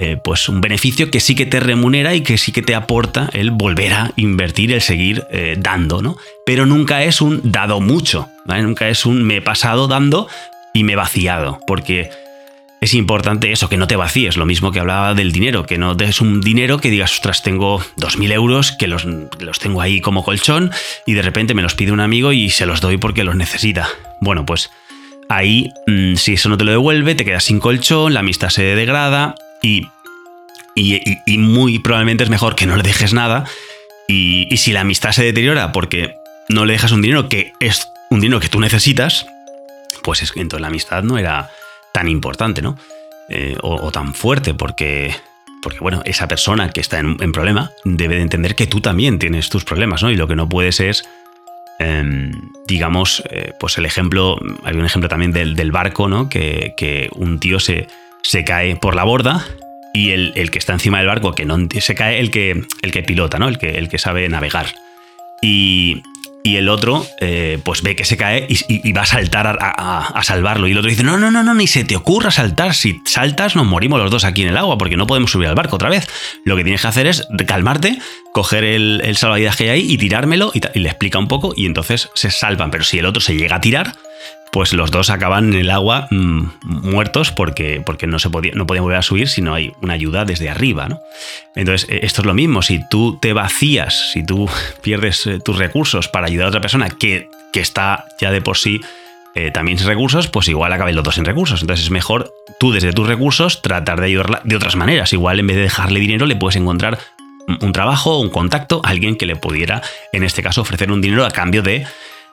eh, 0.00 0.16
pues 0.22 0.48
un 0.48 0.60
beneficio 0.60 1.10
que 1.10 1.18
sí 1.18 1.34
que 1.34 1.44
te 1.44 1.58
remunera 1.58 2.14
y 2.14 2.20
que 2.20 2.38
sí 2.38 2.52
que 2.52 2.62
te 2.62 2.76
aporta 2.76 3.28
el 3.32 3.50
volver 3.50 3.92
a 3.92 4.12
invertir, 4.14 4.72
el 4.72 4.80
seguir 4.80 5.24
eh, 5.30 5.56
dando, 5.58 6.02
¿no? 6.02 6.16
Pero 6.46 6.66
nunca 6.66 7.02
es 7.02 7.20
un 7.20 7.50
dado 7.50 7.80
mucho, 7.80 8.28
Nunca 8.46 8.88
es 8.88 9.04
un 9.04 9.24
me 9.24 9.36
he 9.36 9.42
pasado 9.42 9.88
dando 9.88 10.28
y 10.72 10.84
me 10.84 10.92
he 10.92 10.96
vaciado, 10.96 11.58
porque 11.66 12.10
es 12.80 12.94
importante 12.94 13.50
eso, 13.50 13.68
que 13.68 13.76
no 13.76 13.88
te 13.88 13.96
vacíes, 13.96 14.36
lo 14.36 14.46
mismo 14.46 14.70
que 14.70 14.78
hablaba 14.78 15.14
del 15.14 15.32
dinero, 15.32 15.66
que 15.66 15.78
no 15.78 15.94
des 15.94 16.20
un 16.20 16.40
dinero 16.40 16.78
que 16.78 16.90
digas, 16.90 17.12
ostras, 17.12 17.42
tengo 17.42 17.80
2.000 17.96 18.32
euros, 18.32 18.72
que 18.72 18.86
los, 18.86 19.04
los, 19.04 19.58
tengo 19.58 19.80
ahí 19.80 20.00
como 20.00 20.24
colchón 20.24 20.70
y 21.04 21.14
de 21.14 21.22
repente 21.22 21.54
me 21.54 21.62
los 21.62 21.74
pide 21.74 21.90
un 21.90 22.00
amigo 22.00 22.32
y 22.32 22.50
se 22.50 22.66
los 22.66 22.80
doy 22.80 22.96
porque 22.96 23.24
los 23.24 23.34
necesita. 23.34 23.88
Bueno, 24.20 24.46
pues 24.46 24.70
ahí, 25.28 25.70
mm, 25.88 26.14
si 26.14 26.34
eso 26.34 26.48
no 26.48 26.56
te 26.56 26.64
lo 26.64 26.70
devuelve, 26.70 27.16
te 27.16 27.24
quedas 27.24 27.44
sin 27.44 27.58
colchón, 27.58 28.14
la 28.14 28.20
amistad 28.20 28.50
se 28.50 28.62
degrada 28.62 29.34
y, 29.60 29.88
y, 30.76 31.38
muy 31.38 31.80
probablemente 31.80 32.22
es 32.22 32.30
mejor 32.30 32.54
que 32.54 32.66
no 32.66 32.76
le 32.76 32.84
dejes 32.84 33.12
nada. 33.12 33.44
Y, 34.06 34.46
y 34.52 34.56
si 34.58 34.72
la 34.72 34.82
amistad 34.82 35.10
se 35.10 35.24
deteriora 35.24 35.72
porque 35.72 36.14
no 36.48 36.64
le 36.64 36.74
dejas 36.74 36.92
un 36.92 37.02
dinero 37.02 37.28
que 37.28 37.52
es 37.58 37.88
un 38.08 38.20
dinero 38.20 38.40
que 38.40 38.48
tú 38.48 38.60
necesitas, 38.60 39.26
pues 40.04 40.22
es 40.22 40.30
que 40.30 40.40
entonces 40.40 40.62
la 40.62 40.68
amistad 40.68 41.02
no 41.02 41.18
era 41.18 41.50
tan 41.92 42.08
importante, 42.08 42.62
¿no? 42.62 42.76
Eh, 43.30 43.56
o, 43.62 43.90
tan 43.92 44.14
fuerte, 44.14 44.54
porque, 44.54 45.14
porque, 45.62 45.80
bueno, 45.80 46.00
esa 46.06 46.28
persona 46.28 46.70
que 46.70 46.80
está 46.80 46.98
en, 46.98 47.32
problema 47.32 47.70
debe 47.84 48.16
de 48.16 48.22
entender 48.22 48.54
que 48.54 48.66
tú 48.66 48.80
también 48.80 49.18
tienes 49.18 49.50
tus 49.50 49.64
problemas, 49.64 50.02
¿no? 50.02 50.10
Y 50.10 50.16
lo 50.16 50.26
que 50.26 50.34
no 50.34 50.48
puedes 50.48 50.80
es, 50.80 51.04
em, 51.78 52.32
digamos, 52.66 53.22
eh, 53.30 53.52
pues 53.60 53.76
el 53.76 53.84
ejemplo, 53.84 54.38
hay 54.64 54.74
un 54.76 54.86
ejemplo 54.86 55.10
también 55.10 55.32
del, 55.32 55.72
barco, 55.72 56.08
¿no? 56.08 56.30
Que, 56.30 56.72
que, 56.76 57.10
un 57.12 57.38
tío 57.38 57.60
se, 57.60 57.86
se 58.22 58.44
cae 58.44 58.76
por 58.76 58.94
la 58.94 59.04
borda 59.04 59.44
y 59.92 60.12
el, 60.12 60.32
el, 60.34 60.50
que 60.50 60.58
está 60.58 60.72
encima 60.72 60.98
del 60.98 61.08
barco, 61.08 61.34
que 61.34 61.44
no 61.44 61.58
se 61.78 61.94
cae 61.94 62.20
el 62.20 62.30
que, 62.30 62.64
el 62.80 62.90
que 62.92 63.02
pilota, 63.02 63.38
¿no? 63.38 63.48
El 63.48 63.58
que, 63.58 63.76
el 63.76 63.90
que 63.90 63.98
sabe 63.98 64.26
navegar. 64.30 64.74
Y, 65.42 66.02
y 66.42 66.56
el 66.56 66.68
otro 66.68 67.06
eh, 67.20 67.58
pues 67.62 67.82
ve 67.82 67.96
que 67.96 68.04
se 68.04 68.16
cae 68.16 68.46
y, 68.48 68.92
va 68.92 69.02
a 69.02 69.06
saltar 69.06 69.58
a, 69.60 70.22
salvarlo. 70.22 70.66
Y 70.68 70.72
el 70.72 70.78
otro 70.78 70.90
dice, 70.90 71.02
no, 71.02 71.18
no, 71.18 71.30
no, 71.30 71.42
no, 71.42 71.54
ni 71.54 71.66
se 71.66 71.84
te 71.84 71.96
ocurra 71.96 72.30
saltar. 72.30 72.74
Si 72.74 73.00
saltas 73.04 73.56
nos 73.56 73.66
morimos 73.66 74.00
los 74.00 74.10
dos 74.10 74.24
aquí 74.24 74.42
en 74.42 74.48
el 74.48 74.56
agua 74.56 74.78
porque 74.78 74.96
no 74.96 75.06
podemos 75.06 75.30
subir 75.30 75.48
al 75.48 75.54
barco 75.54 75.76
otra 75.76 75.90
vez. 75.90 76.08
Lo 76.44 76.56
que 76.56 76.62
tienes 76.62 76.82
que 76.82 76.88
hacer 76.88 77.06
es 77.06 77.26
calmarte, 77.46 77.98
coger 78.32 78.64
el, 78.64 79.02
el 79.04 79.16
salvavidas 79.16 79.56
que 79.56 79.64
hay 79.64 79.70
ahí 79.70 79.92
y 79.92 79.98
tirármelo 79.98 80.52
y, 80.54 80.78
le 80.78 80.88
explica 80.88 81.18
un 81.18 81.28
poco 81.28 81.52
y 81.56 81.66
entonces 81.66 82.08
se 82.14 82.30
salvan. 82.30 82.70
Pero 82.70 82.84
si 82.84 82.98
el 82.98 83.06
otro 83.06 83.20
se 83.20 83.36
llega 83.36 83.56
a 83.56 83.60
tirar, 83.60 83.94
pues 84.52 84.72
los 84.72 84.90
dos 84.90 85.10
acaban 85.10 85.52
en 85.52 85.60
el 85.60 85.70
agua 85.70 86.08
mm, 86.10 86.46
muertos 86.62 87.32
porque, 87.32 87.82
porque 87.84 88.06
no, 88.06 88.18
se 88.18 88.30
podía, 88.30 88.52
no 88.54 88.66
podían 88.66 88.84
volver 88.84 88.98
a 88.98 89.02
subir 89.02 89.28
si 89.28 89.42
no 89.42 89.54
hay 89.54 89.72
una 89.82 89.94
ayuda 89.94 90.24
desde 90.24 90.48
arriba. 90.48 90.88
¿no? 90.88 91.00
Entonces, 91.54 91.88
e, 91.90 92.04
esto 92.04 92.22
es 92.22 92.26
lo 92.26 92.34
mismo, 92.34 92.62
si 92.62 92.80
tú 92.88 93.18
te 93.20 93.32
vacías, 93.32 94.12
si 94.12 94.24
tú 94.24 94.48
pierdes 94.82 95.26
eh, 95.26 95.38
tus 95.40 95.58
recursos 95.58 96.08
para 96.08 96.26
ayudar 96.26 96.46
a 96.46 96.48
otra 96.48 96.60
persona 96.60 96.88
que, 96.90 97.28
que 97.52 97.60
está 97.60 98.06
ya 98.20 98.30
de 98.30 98.40
por 98.40 98.56
sí 98.56 98.80
eh, 99.34 99.50
también 99.52 99.78
sin 99.78 99.86
recursos, 99.86 100.26
pues 100.26 100.48
igual 100.48 100.72
acaben 100.72 100.96
los 100.96 101.04
dos 101.04 101.14
sin 101.14 101.24
recursos. 101.24 101.60
Entonces 101.60 101.84
es 101.86 101.90
mejor 101.90 102.32
tú 102.58 102.72
desde 102.72 102.92
tus 102.92 103.06
recursos 103.06 103.62
tratar 103.62 104.00
de 104.00 104.06
ayudarla 104.06 104.40
de 104.44 104.56
otras 104.56 104.74
maneras. 104.74 105.12
Igual 105.12 105.38
en 105.38 105.46
vez 105.46 105.56
de 105.56 105.62
dejarle 105.62 106.00
dinero 106.00 106.26
le 106.26 106.34
puedes 106.34 106.56
encontrar 106.56 106.98
un 107.60 107.72
trabajo, 107.72 108.18
un 108.18 108.30
contacto, 108.30 108.80
alguien 108.84 109.16
que 109.16 109.26
le 109.26 109.36
pudiera, 109.36 109.82
en 110.12 110.22
este 110.22 110.42
caso, 110.42 110.60
ofrecer 110.60 110.90
un 110.92 111.00
dinero 111.00 111.24
a 111.24 111.30
cambio 111.30 111.62
de 111.62 111.86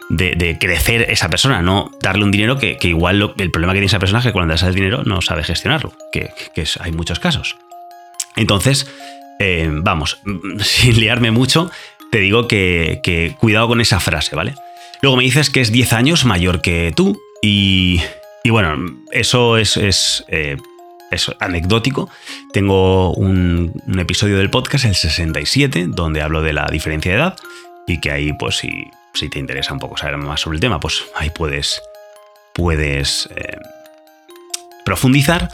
de, 0.10 0.58
crecer 0.60 1.08
esa 1.10 1.30
persona, 1.30 1.62
no 1.62 1.92
darle 2.02 2.24
un 2.24 2.32
dinero 2.32 2.58
que, 2.58 2.78
igual 2.84 3.34
el 3.38 3.52
problema 3.52 3.74
que 3.74 3.78
tiene 3.78 3.88
esa 3.88 4.00
persona 4.00 4.20
es 4.20 4.26
que 4.26 4.32
cuando 4.32 4.54
das 4.54 4.64
el 4.64 4.76
dinero 4.76 5.04
no 5.04 5.22
sabe 5.22 5.44
gestionarlo, 5.44 5.94
que, 6.12 6.32
hay 6.80 6.92
muchos 6.92 7.20
casos. 7.20 7.58
Entonces, 8.36 8.88
eh, 9.40 9.70
vamos, 9.72 10.20
sin 10.60 11.00
liarme 11.00 11.32
mucho, 11.32 11.72
te 12.12 12.20
digo 12.20 12.48
que, 12.48 13.36
cuidado 13.40 13.68
con 13.68 13.82
esa 13.82 14.00
frase, 14.00 14.36
¿vale? 14.36 14.56
Luego 15.02 15.18
me 15.18 15.24
dices 15.24 15.50
que 15.50 15.62
es 15.62 15.72
10 15.72 15.94
años 15.94 16.26
mayor 16.26 16.62
que 16.62 16.94
tú 16.96 17.20
y, 17.42 18.02
bueno, 18.46 18.78
eso 19.12 19.58
es, 19.58 19.78
es, 19.78 20.24
eh, 20.30 20.58
anecdótico. 21.40 22.10
Tengo 22.54 23.14
un, 23.14 23.72
un, 23.86 24.00
episodio 24.00 24.38
del 24.38 24.50
podcast, 24.50 24.86
el 24.86 24.96
67, 24.96 25.88
donde 25.90 26.22
hablo 26.22 26.42
de 26.42 26.54
la 26.54 26.66
diferencia 26.72 27.12
de 27.12 27.18
edad 27.18 27.36
y 27.88 28.00
que 28.00 28.12
ahí 28.12 28.34
pues 28.34 28.58
si 28.58 28.90
si 29.16 29.30
te 29.30 29.40
interesa 29.40 29.74
un 29.74 29.80
poco 29.80 29.98
saber 29.98 30.18
más 30.18 30.42
sobre 30.42 30.58
el 30.58 30.62
tema, 30.62 30.80
pues 30.80 31.06
ahí 31.16 31.30
puedes, 31.30 31.82
puedes 32.54 33.30
eh, 33.36 33.58
profundizar. 34.86 35.50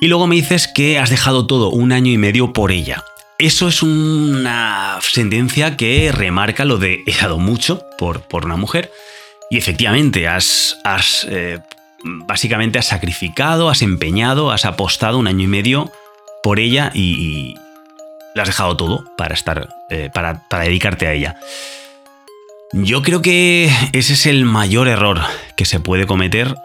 Y 0.00 0.08
luego 0.08 0.26
me 0.26 0.36
dices 0.36 0.68
que 0.68 0.98
has 0.98 1.10
dejado 1.10 1.46
todo 1.46 1.70
un 1.70 1.92
año 1.92 2.10
y 2.10 2.18
medio 2.18 2.52
por 2.52 2.72
ella. 2.72 3.04
Eso 3.38 3.68
es 3.68 3.82
una 3.82 4.98
sentencia 5.02 5.76
que 5.76 6.12
remarca 6.12 6.64
lo 6.64 6.78
de 6.78 7.02
he 7.06 7.16
dado 7.16 7.38
mucho 7.38 7.82
por, 7.98 8.22
por 8.22 8.44
una 8.44 8.56
mujer. 8.56 8.92
Y 9.50 9.58
efectivamente, 9.58 10.28
has, 10.28 10.78
has 10.84 11.26
eh, 11.28 11.58
básicamente 12.04 12.78
has 12.78 12.86
sacrificado, 12.86 13.70
has 13.70 13.82
empeñado, 13.82 14.50
has 14.52 14.64
apostado 14.64 15.18
un 15.18 15.26
año 15.26 15.44
y 15.44 15.48
medio 15.48 15.90
por 16.42 16.60
ella 16.60 16.90
y, 16.94 17.56
le 18.34 18.42
has 18.42 18.48
dejado 18.48 18.76
todo 18.76 19.04
para 19.16 19.34
estar, 19.34 19.68
eh, 19.90 20.10
para, 20.12 20.42
para 20.48 20.64
dedicarte 20.64 21.06
a 21.06 21.12
ella. 21.12 21.36
Yo 22.76 23.02
creo 23.02 23.22
que 23.22 23.70
ese 23.92 24.14
es 24.14 24.26
el 24.26 24.44
mayor 24.44 24.88
error 24.88 25.20
que 25.56 25.64
se 25.64 25.78
puede 25.78 26.08
cometer 26.08 26.56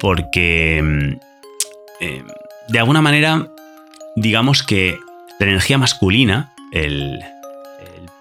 porque 0.00 0.80
mm, 0.82 1.20
eh, 2.00 2.22
de 2.68 2.78
alguna 2.78 3.02
manera 3.02 3.46
digamos 4.16 4.62
que 4.62 4.96
la 5.38 5.46
energía 5.46 5.76
masculina, 5.76 6.54
el, 6.72 7.20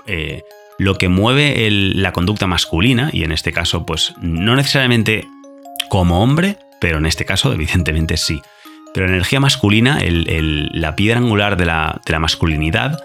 eh, 0.08 0.42
lo 0.78 0.98
que 0.98 1.08
mueve 1.08 1.70
la 1.72 2.12
conducta 2.12 2.48
masculina, 2.48 3.10
y 3.14 3.24
en 3.24 3.32
este 3.32 3.54
caso 3.54 3.86
pues 3.86 4.14
no 4.20 4.58
necesariamente 4.58 5.26
como 5.90 6.22
hombre, 6.22 6.58
pero 6.82 6.98
en 6.98 7.06
este 7.06 7.24
caso 7.24 7.54
evidentemente 7.54 8.18
sí, 8.18 8.42
pero 8.94 9.06
la 9.06 9.14
energía 9.14 9.40
masculina, 9.40 10.02
la 10.04 10.98
piedra 10.98 11.20
angular 11.20 11.56
de 11.56 11.66
la, 11.66 12.02
de 12.06 12.12
la 12.12 12.20
masculinidad, 12.20 13.00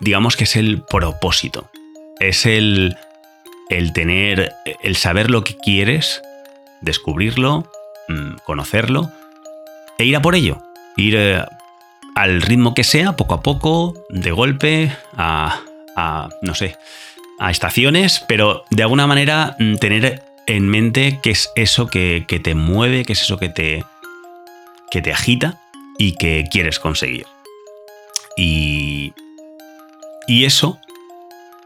digamos 0.00 0.36
que 0.36 0.42
es 0.42 0.56
el 0.56 0.82
propósito 0.82 1.70
es 2.20 2.46
el, 2.46 2.96
el 3.68 3.92
tener, 3.92 4.52
el 4.82 4.96
saber 4.96 5.30
lo 5.30 5.44
que 5.44 5.56
quieres, 5.56 6.22
descubrirlo, 6.80 7.70
mm, 8.08 8.36
conocerlo 8.44 9.10
e 9.98 10.04
ir 10.04 10.16
a 10.16 10.22
por 10.22 10.34
ello. 10.34 10.62
Ir 10.96 11.16
eh, 11.16 11.44
al 12.14 12.42
ritmo 12.42 12.74
que 12.74 12.84
sea, 12.84 13.16
poco 13.16 13.34
a 13.34 13.42
poco, 13.42 13.94
de 14.08 14.30
golpe, 14.30 14.92
a, 15.16 15.60
no 16.42 16.54
sé, 16.54 16.76
a 17.38 17.50
estaciones, 17.50 18.24
pero 18.26 18.64
de 18.70 18.82
alguna 18.82 19.06
manera 19.06 19.56
mm, 19.58 19.76
tener 19.76 20.22
en 20.46 20.68
mente 20.68 21.20
qué 21.22 21.30
es 21.30 21.50
eso 21.56 21.88
que, 21.88 22.24
te 22.42 22.54
mueve, 22.54 23.04
qué 23.04 23.12
es 23.12 23.22
eso 23.22 23.38
que 23.38 23.48
te, 23.48 23.84
que 24.90 25.02
te 25.02 25.12
agita 25.12 25.60
y 25.98 26.14
que 26.14 26.44
quieres 26.50 26.78
conseguir. 26.78 27.26
Y, 28.36 29.12
y 30.26 30.44
eso 30.44 30.78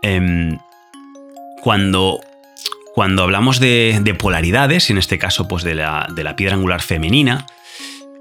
Em, 0.02 0.59
cuando, 1.62 2.21
cuando 2.95 3.23
hablamos 3.23 3.61
de, 3.61 4.16
polaridades, 4.19 4.88
y 4.88 4.92
en 4.92 4.99
este 4.99 5.19
caso 5.19 5.47
pues 5.47 5.62
de 5.62 5.75
la, 5.75 6.35
piedra 6.37 6.54
angular 6.54 6.83
femenina, 6.83 7.47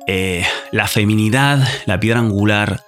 eh, 0.08 0.46
la 0.72 0.88
feminidad, 0.88 1.66
la 1.86 2.00
piedra 2.00 2.20
angular 2.20 2.82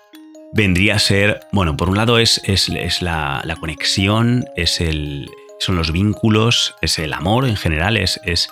vendría 0.53 0.95
a 0.95 0.99
ser, 0.99 1.39
bueno, 1.51 1.77
por 1.77 1.89
un 1.89 1.97
lado 1.97 2.17
es, 2.17 2.41
es, 2.45 2.69
la, 3.01 3.57
conexión, 3.59 4.45
es 4.55 4.81
el, 4.81 5.29
son 5.59 5.75
los 5.75 5.91
vínculos, 5.91 6.75
es 6.81 6.99
el 6.99 7.13
amor 7.13 7.47
en 7.47 7.55
general, 7.55 7.95
es, 7.95 8.19
es 8.25 8.49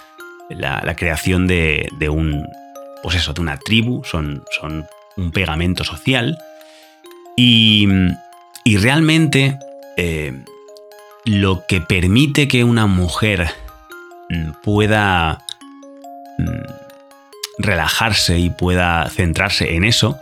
la, 0.49 0.95
creación 0.95 1.47
de, 1.47 1.89
un, 2.09 2.47
pues 3.03 3.15
eso, 3.15 3.33
de 3.33 3.41
una 3.41 3.57
tribu, 3.57 4.03
son, 4.05 4.43
son 4.59 4.87
un 5.17 5.31
pegamento 5.31 5.83
social. 5.83 6.37
Y, 7.35 7.87
y 8.63 8.77
realmente 8.77 9.57
eh, 10.01 10.31
lo 11.25 11.65
que 11.67 11.81
permite 11.81 12.47
que 12.47 12.63
una 12.63 12.87
mujer 12.87 13.51
mm, 14.29 14.51
pueda 14.63 15.43
mm, 16.37 16.43
relajarse 17.57 18.39
y 18.39 18.49
pueda 18.49 19.09
centrarse 19.09 19.75
en 19.75 19.83
eso 19.83 20.17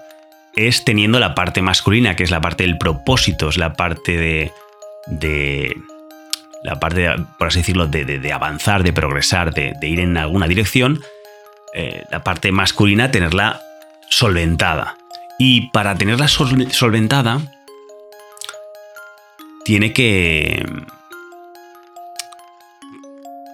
es 0.56 0.84
teniendo 0.84 1.20
la 1.20 1.36
parte 1.36 1.62
masculina, 1.62 2.16
que 2.16 2.24
es 2.24 2.32
la 2.32 2.42
parte 2.42 2.64
del 2.64 2.80
propósito, 2.80 3.50
es 3.50 3.58
la 3.58 3.74
parte 3.74 4.18
de, 4.18 4.52
de 5.06 5.76
la 6.64 6.80
parte, 6.80 7.08
por 7.38 7.50
así 7.50 7.60
decirlo, 7.60 7.86
de, 7.86 8.34
avanzar, 8.34 8.82
de 8.82 8.94
progresar, 8.94 9.54
de, 9.54 9.76
ir 9.84 10.00
en 10.00 10.18
alguna 10.18 10.48
dirección, 10.48 11.04
eh, 11.76 12.04
la 12.10 12.24
parte 12.24 12.52
masculina 12.52 13.12
tenerla 13.12 13.62
solventada. 14.10 14.98
Y 15.38 15.70
para 15.70 15.94
tenerla 15.94 16.28
solventada, 16.28 17.42
tiene 19.68 19.92
que. 19.92 20.66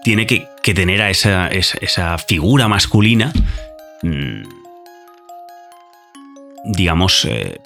Tiene 0.04 0.26
que, 0.26 0.46
tener 0.62 1.02
a 1.02 1.10
esa, 1.10 1.48
esa, 1.48 2.18
figura 2.18 2.68
masculina. 2.68 3.32
Mm, 4.02 4.44
digamos, 6.66 7.24
eh, 7.24 7.60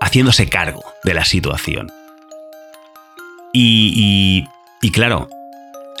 haciéndose 0.00 0.48
cargo 0.48 0.82
de 1.04 1.14
la 1.14 1.24
situación. 1.24 1.92
Y, 3.52 4.48
y, 4.80 4.90
claro, 4.90 5.28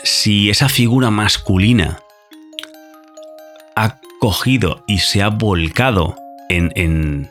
si 0.02 0.50
esa 0.50 0.68
figura 0.68 1.12
masculina 1.12 2.00
ha 3.76 4.00
cogido 4.18 4.82
y 4.88 4.98
se 4.98 5.22
ha 5.22 5.28
volcado 5.28 6.16
en, 6.48 6.72
en, 6.74 7.30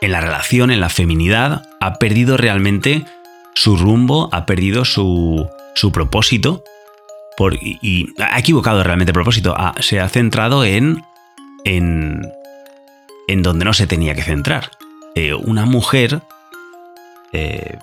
en, 0.00 0.10
la 0.10 0.20
relación, 0.20 0.72
en 0.72 0.80
la 0.80 0.88
feminidad, 0.88 1.62
ha 1.80 1.94
perdido 2.00 2.36
realmente 2.36 3.04
su 3.54 3.76
rumbo, 3.76 4.28
ha 4.32 4.46
perdido 4.46 4.84
su, 4.84 5.48
su 5.74 5.92
propósito 5.92 6.64
por, 7.36 7.54
y, 7.54 8.12
ha 8.18 8.38
equivocado 8.38 8.82
realmente 8.82 9.10
el 9.10 9.14
propósito. 9.14 9.56
se 9.80 10.00
ha 10.00 10.08
centrado 10.08 10.64
en, 10.64 11.02
en, 11.64 12.26
en 13.28 13.42
donde 13.42 13.64
no 13.64 13.72
se 13.72 13.86
tenía 13.86 14.14
que 14.14 14.22
centrar. 14.22 14.70
Eh, 15.14 15.34
una 15.34 15.64
mujer 15.64 16.22
eh, 17.32 17.78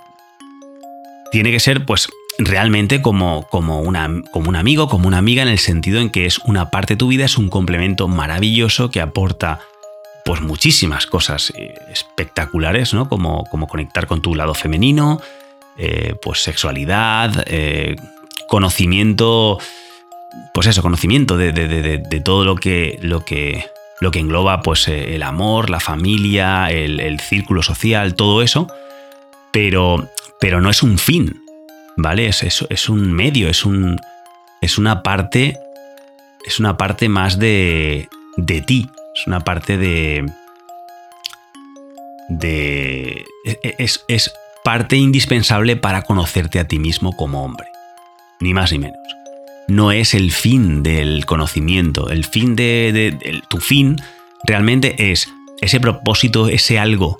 tiene 1.32 1.52
que 1.52 1.60
ser, 1.60 1.86
pues, 1.86 2.10
realmente 2.38 3.02
como, 3.02 3.48
como, 3.50 3.82
una, 3.82 4.10
como 4.32 4.50
un 4.50 4.56
amigo, 4.56 4.88
como 4.88 5.08
una 5.08 5.18
amiga, 5.18 5.44
en 5.44 5.50
el 5.50 5.60
sentido 5.60 6.00
en 6.00 6.10
que 6.10 6.26
es 6.26 6.40
una 6.40 6.70
parte 6.70 6.94
de 6.94 6.98
tu 6.98 7.08
vida, 7.08 7.26
es 7.26 7.38
un 7.38 7.50
complemento 7.50 8.08
maravilloso 8.08 8.90
que 8.92 9.02
aporta 9.02 9.60
pues 10.24 10.42
muchísimas 10.42 11.08
cosas 11.08 11.52
eh, 11.56 11.74
espectaculares, 11.90 12.94
¿no? 12.94 13.10
Como, 13.10 13.46
como 13.46 13.68
conectar 13.68 14.08
con 14.08 14.22
tu 14.22 14.36
lado 14.36 14.54
femenino, 14.54 15.20
eh, 15.78 16.16
pues 16.22 16.44
sexualidad, 16.44 17.44
eh, 17.48 17.96
conocimiento, 18.48 19.58
pues 20.54 20.68
eso, 20.68 20.82
conocimiento 20.82 21.38
de, 21.38 22.22
todo 22.24 22.44
lo 22.44 22.56
que, 22.56 23.00
lo 23.02 23.24
que, 23.24 23.66
lo 24.02 24.12
que 24.12 24.20
engloba 24.20 24.62
pues 24.62 24.88
el 24.90 25.24
amor, 25.24 25.70
la 25.70 25.80
familia, 25.80 26.70
el, 26.70 27.20
círculo 27.20 27.64
social, 27.64 28.16
todo 28.16 28.42
eso, 28.42 28.68
pero, 29.52 30.10
pero 30.40 30.60
no 30.60 30.70
es 30.70 30.84
un 30.84 30.98
fin, 30.98 31.42
¿vale? 31.96 32.28
Es, 32.28 32.44
es, 32.44 32.90
un 32.90 33.12
medio, 33.14 33.48
es, 33.50 33.66
un, 33.66 34.00
es 34.62 34.78
una 34.78 35.04
parte, 35.04 35.58
es 36.46 36.60
una 36.60 36.76
parte 36.76 37.08
más 37.08 37.40
de, 37.40 38.10
de 38.36 38.62
ti, 38.62 38.90
es 39.16 39.28
una 39.28 39.40
parte 39.40 39.78
de... 39.78 40.26
de 42.28 43.26
e, 43.46 43.60
e, 43.64 43.76
es 43.80 44.34
parte 44.64 44.98
indispensable 44.98 45.76
para 45.76 46.04
conocerte 46.04 46.60
a 46.60 46.68
ti 46.68 46.80
mismo 46.80 47.16
como 47.16 47.44
hombre. 47.44 47.68
Ni 48.40 48.54
más 48.54 48.72
ni 48.72 48.80
menos. 48.80 48.98
No 49.68 49.92
es 49.92 50.14
el 50.14 50.32
fin 50.32 50.84
del 50.84 51.26
conocimiento. 51.26 52.10
El 52.10 52.26
fin 52.26 52.56
de, 52.56 53.18
tu 53.48 53.58
fin 53.60 53.98
realmente 54.44 55.12
es 55.12 55.30
ese 55.62 55.80
propósito, 55.80 56.48
ese 56.48 56.80
algo 56.80 57.18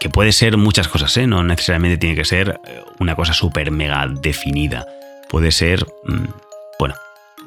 que 0.00 0.08
puede 0.08 0.32
ser 0.32 0.56
muchas 0.56 0.88
cosas, 0.88 1.16
¿eh? 1.16 1.26
no 1.26 1.42
necesariamente 1.42 1.98
tiene 1.98 2.14
que 2.14 2.24
ser 2.24 2.60
eh, 2.64 2.80
una 3.00 3.16
cosa 3.16 3.34
súper 3.34 3.70
mega 3.70 4.06
definida. 4.06 4.86
Puede 5.28 5.50
ser, 5.50 5.84
mm, 6.04 6.26
bueno, 6.78 6.94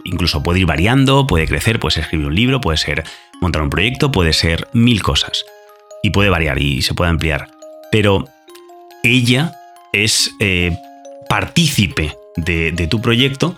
incluso 0.04 0.44
puede 0.44 0.60
ir 0.60 0.66
variando, 0.66 1.26
puede 1.26 1.48
crecer, 1.48 1.80
puede 1.80 1.94
ser 1.94 2.04
escribir 2.04 2.28
un 2.28 2.36
libro, 2.36 2.60
puede 2.60 2.78
ser 2.78 3.04
montar 3.40 3.62
un 3.62 3.70
proyecto, 3.70 4.12
puede 4.12 4.34
ser 4.34 4.68
mil 4.74 5.02
cosas. 5.02 5.46
Y 6.04 6.12
puede 6.12 6.30
variar 6.30 6.62
y 6.62 6.82
se 6.82 6.94
puede 6.94 7.10
ampliar. 7.10 7.48
Pero 7.92 8.26
ella 9.08 9.54
es 9.94 10.32
eh, 10.40 10.78
partícipe 11.30 12.16
de, 12.36 12.88
tu 12.88 13.02
proyecto, 13.02 13.56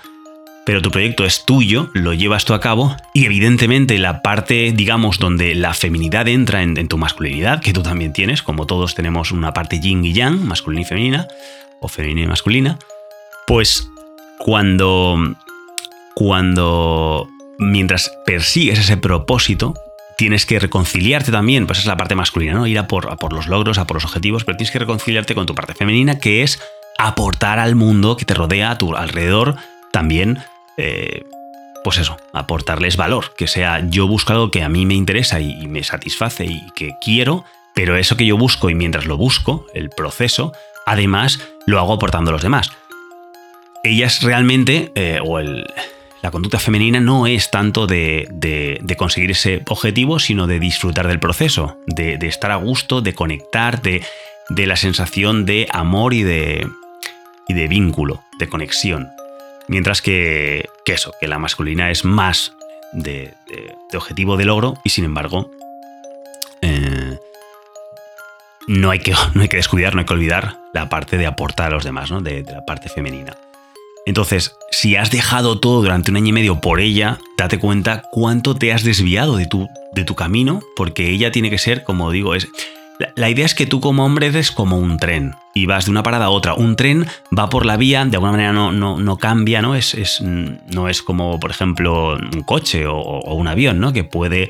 pero 0.65 0.82
tu 0.82 0.91
proyecto 0.91 1.25
es 1.25 1.46
tuyo, 1.46 1.89
lo 1.94 2.13
llevas 2.13 2.46
tú 2.46 2.53
a 2.53 2.60
cabo 2.60 2.96
y 3.13 3.25
evidentemente 3.25 3.98
la 3.98 4.22
parte, 4.22 4.72
digamos, 4.72 5.20
donde 5.20 5.56
la 5.56 5.74
feminidad 5.74 6.27
entra 6.27 6.63
en, 6.63 6.88
tu 6.88 6.98
masculinidad, 6.98 7.62
que 7.62 7.74
tú 7.74 7.84
también 7.84 8.13
tienes, 8.13 8.41
como 8.41 8.65
todos 8.65 8.96
tenemos 8.96 9.32
una 9.32 9.53
parte 9.53 9.79
yin 9.79 10.03
y 10.06 10.13
yang, 10.13 10.46
masculina 10.46 10.82
y 10.82 10.86
femenina, 10.86 11.27
o 11.82 11.88
femenina 11.88 12.22
y 12.22 12.27
masculina, 12.27 12.79
pues 13.48 13.88
cuando, 14.38 15.36
cuando, 16.15 17.27
mientras 17.58 18.12
persigues 18.25 18.79
ese 18.79 18.98
propósito, 18.98 19.74
tienes 20.19 20.45
que 20.45 20.59
reconciliarte 20.59 21.31
también, 21.31 21.65
pues 21.65 21.79
es 21.79 21.85
la 21.85 21.95
parte 21.95 22.13
masculina, 22.13 22.51
¿no? 22.51 22.67
Ir 22.67 22.77
a 22.77 22.88
por, 22.88 23.17
por, 23.19 23.31
los 23.31 23.47
logros, 23.47 23.77
a 23.77 23.88
por 23.88 23.95
los 23.95 24.03
objetivos, 24.03 24.43
pero 24.43 24.57
tienes 24.57 24.69
que 24.69 24.79
reconciliarte 24.79 25.33
con 25.33 25.45
tu 25.45 25.55
parte 25.55 25.73
femenina, 25.73 26.19
que 26.19 26.43
es 26.43 26.61
aportar 26.97 27.57
al 27.57 27.75
mundo 27.75 28.17
que 28.17 28.25
te 28.25 28.33
rodea 28.33 28.71
a 28.71 28.77
tu 28.77 28.97
alrededor 28.97 29.55
también, 29.93 30.39
eh, 30.75 31.23
pues 31.85 31.99
eso, 31.99 32.17
aportarles 32.33 32.97
valor, 32.97 33.33
que 33.38 33.47
sea 33.47 33.81
yo 33.88 34.09
busco 34.09 34.33
algo 34.33 34.51
que 34.51 34.61
a 34.61 34.67
mí 34.67 34.85
me 34.85 34.93
interesa 34.93 35.39
y, 35.39 35.65
me 35.67 35.85
satisface 35.85 36.43
y 36.43 36.69
que 36.75 36.95
quiero, 36.99 37.45
pero 37.73 37.95
eso 37.95 38.17
que 38.17 38.25
yo 38.25 38.38
busco 38.38 38.69
y 38.69 38.75
mientras 38.75 39.05
lo 39.05 39.15
busco, 39.15 39.67
el 39.73 39.89
proceso, 39.89 40.51
además 40.85 41.39
lo 41.65 41.79
hago 41.79 41.93
aportando 41.93 42.31
a 42.31 42.33
los 42.33 42.43
demás. 42.43 42.73
Ellas 43.85 44.21
realmente, 44.21 44.91
eh, 44.95 45.21
o 45.23 45.39
el, 45.39 45.65
la 46.21 46.31
conducta 46.31 46.59
femenina 46.59 46.99
no 46.99 47.27
es 47.27 47.49
tanto 47.49 47.88
de, 47.88 48.27
conseguir 48.97 49.31
ese 49.31 49.63
objetivo, 49.67 50.19
sino 50.19 50.47
de 50.47 50.60
disfrutar 50.60 51.08
del 51.08 51.19
proceso, 51.19 51.77
de, 51.88 52.17
estar 52.23 52.51
a 52.51 52.58
gusto, 52.58 53.01
de 53.01 53.13
conectar, 53.13 53.82
de, 53.82 54.03
la 54.49 54.75
sensación 54.75 55.45
de 55.45 55.67
amor 55.71 56.13
y 56.13 56.23
de, 56.23 56.67
y 57.47 57.53
de 57.53 57.67
vínculo, 57.67 58.21
de 58.38 58.49
conexión. 58.49 59.10
Mientras 59.67 60.01
que, 60.01 60.67
eso, 60.86 61.13
que 61.21 61.27
la 61.27 61.39
masculina 61.39 61.89
es 61.89 62.03
más 62.03 62.53
de, 62.91 63.34
objetivo 63.93 64.36
de 64.36 64.45
logro 64.45 64.75
y 64.84 64.89
sin 64.89 65.05
embargo 65.05 65.51
eh, 66.62 67.17
no, 68.67 68.89
hay 68.89 68.99
que, 68.99 69.13
no 69.36 69.41
hay 69.41 69.47
que 69.47 69.58
descuidar, 69.58 69.93
no 69.93 70.01
hay 70.01 70.05
que 70.05 70.13
olvidar 70.13 70.58
la 70.73 70.89
parte 70.89 71.17
de 71.17 71.27
aportar 71.27 71.67
a 71.67 71.75
los 71.75 71.84
demás, 71.86 72.12
¿no? 72.12 72.19
de 72.19 72.43
la 72.43 72.65
parte 72.65 72.89
femenina. 72.89 73.38
Entonces, 74.10 74.56
si 74.72 74.95
has 74.95 75.12
dejado 75.12 75.60
todo 75.60 75.84
durante 75.84 76.10
un 76.10 76.17
año 76.17 76.30
y 76.30 76.32
medio 76.32 76.60
por 76.60 76.80
ella, 76.80 77.19
date 77.38 77.60
cuenta 77.60 78.02
cuánto 78.12 78.56
te 78.56 78.74
has 78.74 78.84
desviado 78.84 79.38
de 79.38 79.45
tu, 79.45 79.67
de 79.93 80.04
tu 80.04 80.15
camino, 80.15 80.62
porque 80.76 81.12
ella 81.12 81.32
tiene 81.32 81.52
que 81.52 81.60
ser, 81.60 81.84
como 81.84 82.10
digo, 82.10 82.34
es... 82.34 82.48
La, 83.15 83.30
idea 83.30 83.45
es 83.45 83.54
que 83.54 83.67
tú 83.67 83.80
como 83.80 84.04
hombre 84.04 84.26
eres 84.26 84.50
como 84.50 84.80
un 84.80 84.98
tren 84.98 85.36
y 85.54 85.67
vas 85.67 85.86
de 85.86 85.91
una 85.91 86.02
parada 86.02 86.26
a 86.26 86.30
otra. 86.32 86.56
Un 86.56 86.76
tren 86.76 87.06
va 87.38 87.50
por 87.50 87.67
la 87.67 87.78
vía, 87.78 88.04
de 88.04 88.17
alguna 88.17 88.32
manera 88.32 88.52
no, 88.52 88.72
no, 88.72 89.17
cambia, 89.17 89.62
¿no? 89.62 89.76
Es, 89.76 89.93
es, 89.93 90.22
no 90.22 90.89
es 90.89 91.04
como, 91.04 91.39
por 91.39 91.52
ejemplo, 91.52 92.15
un 92.15 92.41
coche 92.41 92.88
o, 92.88 93.34
un 93.36 93.48
avión, 93.48 93.80
¿no? 93.80 93.93
Que 93.93 94.04
puede, 94.04 94.50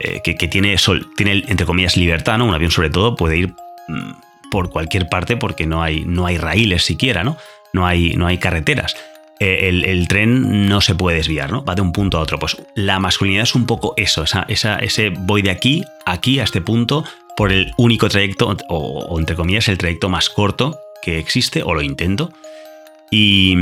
eh, 0.00 0.20
que, 0.24 0.34
tiene, 0.48 0.76
sol, 0.78 1.08
tiene, 1.16 1.44
entre 1.46 1.64
comillas, 1.64 1.96
libertad, 1.96 2.38
¿no? 2.38 2.46
Un 2.46 2.54
avión 2.54 2.72
sobre 2.72 2.90
todo 2.90 3.14
puede 3.14 3.38
ir 3.38 3.54
mm, 3.86 4.50
por 4.50 4.68
cualquier 4.68 5.08
parte 5.08 5.36
porque 5.36 5.66
no 5.66 5.82
hay, 5.82 6.04
no 6.04 6.26
hay 6.26 6.38
raíles 6.38 6.84
siquiera, 6.84 7.22
¿no? 7.22 7.36
No 7.76 7.86
hay, 7.86 8.14
no 8.16 8.26
hay 8.26 8.38
carreteras. 8.38 8.96
Eh, 9.38 9.68
el, 9.68 10.08
tren 10.08 10.66
no 10.66 10.80
se 10.80 10.94
puede 10.94 11.18
desviar, 11.18 11.52
¿no? 11.52 11.62
Va 11.62 11.74
de 11.74 11.82
un 11.82 11.92
punto 11.92 12.16
a 12.16 12.22
otro. 12.22 12.38
Pues 12.38 12.56
la 12.74 12.98
masculinidad 12.98 13.42
es 13.42 13.54
un 13.54 13.66
poco 13.66 13.92
eso, 13.96 14.24
esa, 14.24 14.46
ese 14.48 15.10
voy 15.10 15.42
de 15.42 15.50
aquí, 15.50 15.84
aquí, 16.06 16.40
a 16.40 16.44
este 16.44 16.62
punto, 16.62 17.04
por 17.36 17.52
el 17.52 17.72
único 17.76 18.08
trayecto, 18.08 18.56
o, 18.68 19.18
entre 19.18 19.36
comillas, 19.36 19.68
el 19.68 19.76
trayecto 19.76 20.08
más 20.08 20.30
corto 20.30 20.78
que 21.02 21.18
existe, 21.18 21.62
o 21.62 21.74
lo 21.74 21.82
intento. 21.82 22.32
Y, 23.10 23.54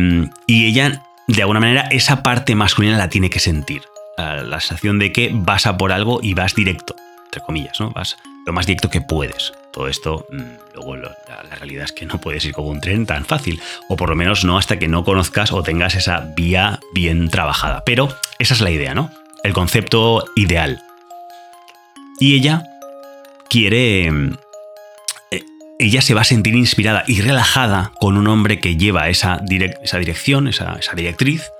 ella, 0.46 1.02
de 1.26 1.42
alguna 1.42 1.60
manera, 1.60 1.88
esa 1.90 2.22
parte 2.22 2.54
masculina 2.54 2.96
la 2.96 3.08
tiene 3.08 3.28
que 3.28 3.40
sentir. 3.40 3.82
La 4.16 4.60
sensación 4.60 5.00
de 5.00 5.10
que 5.10 5.32
vas 5.34 5.66
a 5.66 5.76
por 5.76 5.90
algo 5.90 6.20
y 6.22 6.34
vas 6.34 6.54
directo, 6.54 6.94
entre 7.24 7.40
comillas, 7.40 7.80
¿no? 7.80 7.90
Vas 7.90 8.16
lo 8.46 8.52
más 8.52 8.66
directo 8.66 8.88
que 8.90 9.00
puedes. 9.00 9.52
Todo 9.74 9.88
esto, 9.88 10.24
mm, 10.30 10.74
luego 10.74 10.96
la, 10.96 11.16
realidad 11.56 11.84
es 11.84 11.92
que 11.92 12.06
no 12.06 12.20
puedes 12.20 12.44
ir 12.44 12.52
como 12.52 12.68
un 12.68 12.80
tren 12.80 13.06
tan 13.06 13.24
fácil, 13.24 13.60
o 13.88 13.96
por 13.96 14.08
lo 14.08 14.14
menos 14.14 14.44
no 14.44 14.56
hasta 14.56 14.78
que 14.78 14.86
no 14.86 15.04
conozcas 15.04 15.50
o 15.50 15.64
tengas 15.64 15.96
esa 15.96 16.20
vía 16.36 16.78
bien 16.94 17.28
trabajada. 17.28 17.82
Pero 17.84 18.08
esa 18.38 18.54
es 18.54 18.60
la 18.60 18.70
idea, 18.70 18.94
¿no? 18.94 19.10
El 19.42 19.52
concepto 19.52 20.24
ideal. 20.36 20.80
Y 22.20 22.36
ella 22.36 22.62
quiere... 23.50 24.06
Eh, 25.32 25.42
ella 25.80 26.02
se 26.02 26.14
va 26.14 26.20
a 26.20 26.24
sentir 26.24 26.54
inspirada 26.54 27.02
y 27.08 27.20
relajada 27.20 27.90
con 27.98 28.16
un 28.16 28.28
hombre 28.28 28.60
que 28.60 28.76
lleva 28.76 29.08
esa, 29.08 29.40
esa 29.82 29.98
dirección, 29.98 30.46
esa, 30.46 30.78
directriz, 30.94 31.50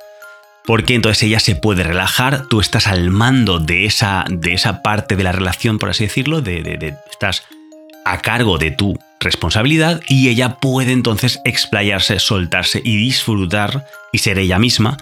porque 0.65 0.95
entonces 0.95 1.25
ella 1.25 1.41
se 1.41 1.57
puede 1.57 1.83
relajar, 1.83 2.47
tú 2.49 2.61
estás 2.61 2.87
al 2.87 3.11
mando 3.11 3.59
de 3.59 3.87
esa, 3.87 4.25
de 4.31 4.55
esa 4.55 4.83
parte 4.83 5.17
de 5.17 5.25
la 5.25 5.33
relación, 5.33 5.81
por 5.81 5.91
así 5.91 6.05
decirlo, 6.05 6.43
de, 6.43 6.97
estás 7.11 7.43
a 8.05 8.19
cargo 8.21 8.59
de 8.59 8.71
tu 8.71 8.99
responsabilidad 9.21 10.03
y 10.09 10.29
ella 10.29 10.57
puede 10.57 10.93
entonces 10.93 11.41
explayarse, 11.45 12.19
soltarse 12.19 12.81
y 12.85 12.97
disfrutar 12.97 13.87
y 14.13 14.19
ser 14.19 14.39
ella 14.39 14.59
misma 14.59 14.99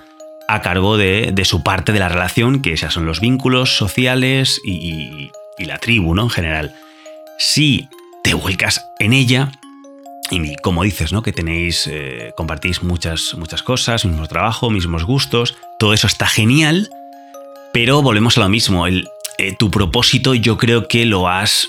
a 0.48 0.60
cargo 0.60 0.96
de, 0.96 1.34
su 1.44 1.62
parte 1.62 1.92
de 1.92 1.98
la 1.98 2.08
relación, 2.08 2.62
que 2.62 2.72
esos 2.72 2.92
son 2.92 3.06
los 3.06 3.20
vínculos 3.20 3.76
sociales 3.76 4.60
y, 4.64 5.30
la 5.58 5.78
tribu, 5.78 6.14
¿no? 6.14 6.24
En 6.24 6.30
general. 6.30 6.74
Si 7.38 7.88
te 8.24 8.34
vuelcas 8.34 8.84
en 8.98 9.12
ella, 9.12 9.52
y 10.30 10.56
como 10.56 10.82
dices, 10.82 11.12
¿no? 11.12 11.22
Que 11.22 11.32
tenéis, 11.32 11.86
eh, 11.86 12.32
compartís 12.36 12.82
muchas, 12.82 13.34
muchas 13.36 13.62
cosas, 13.62 14.04
mismo 14.04 14.26
trabajo, 14.26 14.70
mismos 14.70 15.04
gustos, 15.04 15.56
todo 15.78 15.94
eso 15.94 16.08
está 16.08 16.26
genial, 16.26 16.90
pero 17.72 18.02
volvemos 18.02 18.36
a 18.38 18.40
lo 18.40 18.48
mismo. 18.48 18.88
El, 18.88 19.08
eh, 19.38 19.54
tu 19.56 19.70
propósito 19.70 20.34
yo 20.34 20.58
creo 20.58 20.88
que 20.88 21.06
lo 21.06 21.28
has 21.28 21.68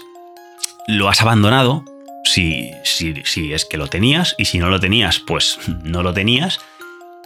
lo 0.87 1.09
has 1.09 1.21
abandonado, 1.21 1.83
si, 2.23 2.71
si, 2.83 3.53
es 3.53 3.65
que 3.65 3.77
lo 3.77 3.87
tenías, 3.87 4.35
y 4.37 4.45
si 4.45 4.59
no 4.59 4.69
lo 4.69 4.79
tenías, 4.79 5.19
pues 5.19 5.59
no 5.83 6.03
lo 6.03 6.13
tenías. 6.13 6.59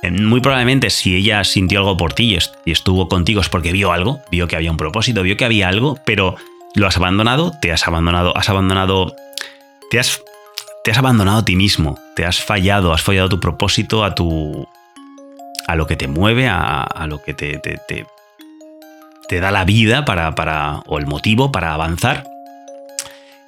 Eh, 0.04 0.12
muy 0.12 0.42
probablemente 0.42 0.90
si 0.92 1.16
ella 1.16 1.44
sintió 1.44 1.80
algo 1.80 1.98
por 1.98 2.14
ti 2.14 2.38
y 2.66 2.72
estuvo 2.72 3.08
contigo 3.08 3.42
es 3.42 3.50
porque 3.50 3.72
vio 3.72 3.92
algo, 3.92 4.22
vio 4.30 4.48
que 4.48 4.56
había 4.56 4.70
un 4.70 4.78
propósito, 4.78 5.24
vio 5.24 5.38
que 5.38 5.46
había 5.46 5.70
algo, 5.70 5.98
pero 6.06 6.36
lo 6.76 6.88
has 6.88 6.98
abandonado, 6.98 7.52
te 7.62 7.72
has 7.72 7.88
abandonado, 7.88 8.36
has 8.38 8.50
abandonado, 8.50 9.16
te 9.90 10.00
has, 10.00 10.22
te 10.84 10.92
has 10.92 11.00
abandonado 11.00 11.40
a 11.40 11.46
ti 11.46 11.56
mismo, 11.56 11.98
te 12.16 12.26
has 12.26 12.40
fallado, 12.40 12.94
has 12.94 13.02
fallado 13.02 13.30
tu 13.30 13.40
propósito, 13.40 14.04
a 14.04 14.14
tu, 14.14 14.68
a 15.66 15.76
lo 15.76 15.88
que 15.88 15.96
te 15.96 16.08
mueve, 16.08 16.48
a, 16.48 17.08
lo 17.08 17.24
que 17.24 17.34
te, 17.34 17.58
te, 17.58 17.80
te, 19.28 19.40
da 19.40 19.50
la 19.50 19.66
vida 19.66 20.06
para, 20.06 20.36
para, 20.36 20.84
o 20.86 21.00
el 21.00 21.08
motivo 21.08 21.52
para 21.52 21.74
avanzar 21.74 22.24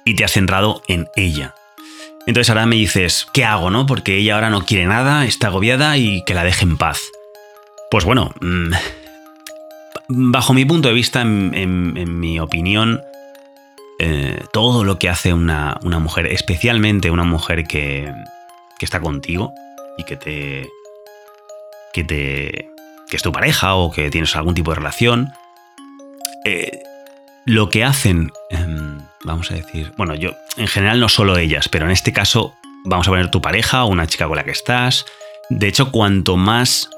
y 0.04 0.14
te 0.14 0.24
has 0.24 0.32
centrado 0.32 0.82
en 0.88 1.08
ella. 1.16 1.54
Entonces 2.26 2.50
ahora 2.50 2.66
me 2.66 2.76
dices, 2.76 3.26
¿qué 3.32 3.44
hago, 3.44 3.70
no? 3.70 3.86
Porque 3.86 4.16
ella 4.16 4.34
ahora 4.34 4.50
no 4.50 4.64
quiere 4.64 4.86
nada, 4.86 5.24
está 5.24 5.48
agobiada 5.48 5.96
y 5.96 6.22
que 6.24 6.34
la 6.34 6.44
deje 6.44 6.64
en 6.64 6.76
paz. 6.76 7.00
Pues 7.90 8.04
bueno, 8.04 8.32
mm, 8.40 8.72
bajo 10.08 10.52
mi 10.52 10.64
punto 10.64 10.88
de 10.88 10.94
vista, 10.94 11.22
en, 11.22 12.20
mi 12.20 12.38
opinión, 12.38 13.00
eh, 13.98 14.38
todo 14.52 14.84
lo 14.84 14.98
que 14.98 15.08
hace 15.08 15.32
una, 15.32 15.78
mujer, 15.82 16.26
especialmente 16.26 17.10
una 17.10 17.24
mujer 17.24 17.64
que, 17.66 18.12
que, 18.78 18.84
está 18.84 19.00
contigo 19.00 19.52
y 19.98 20.04
que 20.04 20.16
te, 20.16 20.68
que 21.92 22.04
te. 22.04 22.70
que 23.08 23.16
es 23.16 23.22
tu 23.22 23.32
pareja 23.32 23.74
o 23.74 23.90
que 23.90 24.10
tienes 24.10 24.36
algún 24.36 24.54
tipo 24.54 24.70
de 24.70 24.76
relación. 24.76 25.32
Eh, 26.44 26.82
lo 27.44 27.70
que 27.70 27.82
hacen. 27.82 28.30
Em, 28.50 29.00
vamos 29.24 29.50
a 29.50 29.54
decir. 29.54 29.92
Bueno, 29.96 30.14
yo. 30.14 30.30
En 30.56 30.66
general 30.66 31.00
no 31.00 31.08
solo 31.08 31.36
ellas, 31.38 31.68
pero 31.68 31.86
en 31.86 31.92
este 31.92 32.12
caso. 32.12 32.54
Vamos 32.82 33.06
a 33.08 33.10
poner 33.10 33.30
tu 33.30 33.42
pareja 33.42 33.84
o 33.84 33.88
una 33.88 34.06
chica 34.06 34.26
con 34.26 34.36
la 34.36 34.44
que 34.44 34.52
estás. 34.52 35.04
De 35.50 35.68
hecho, 35.68 35.90
cuanto 35.90 36.36
más. 36.36 36.88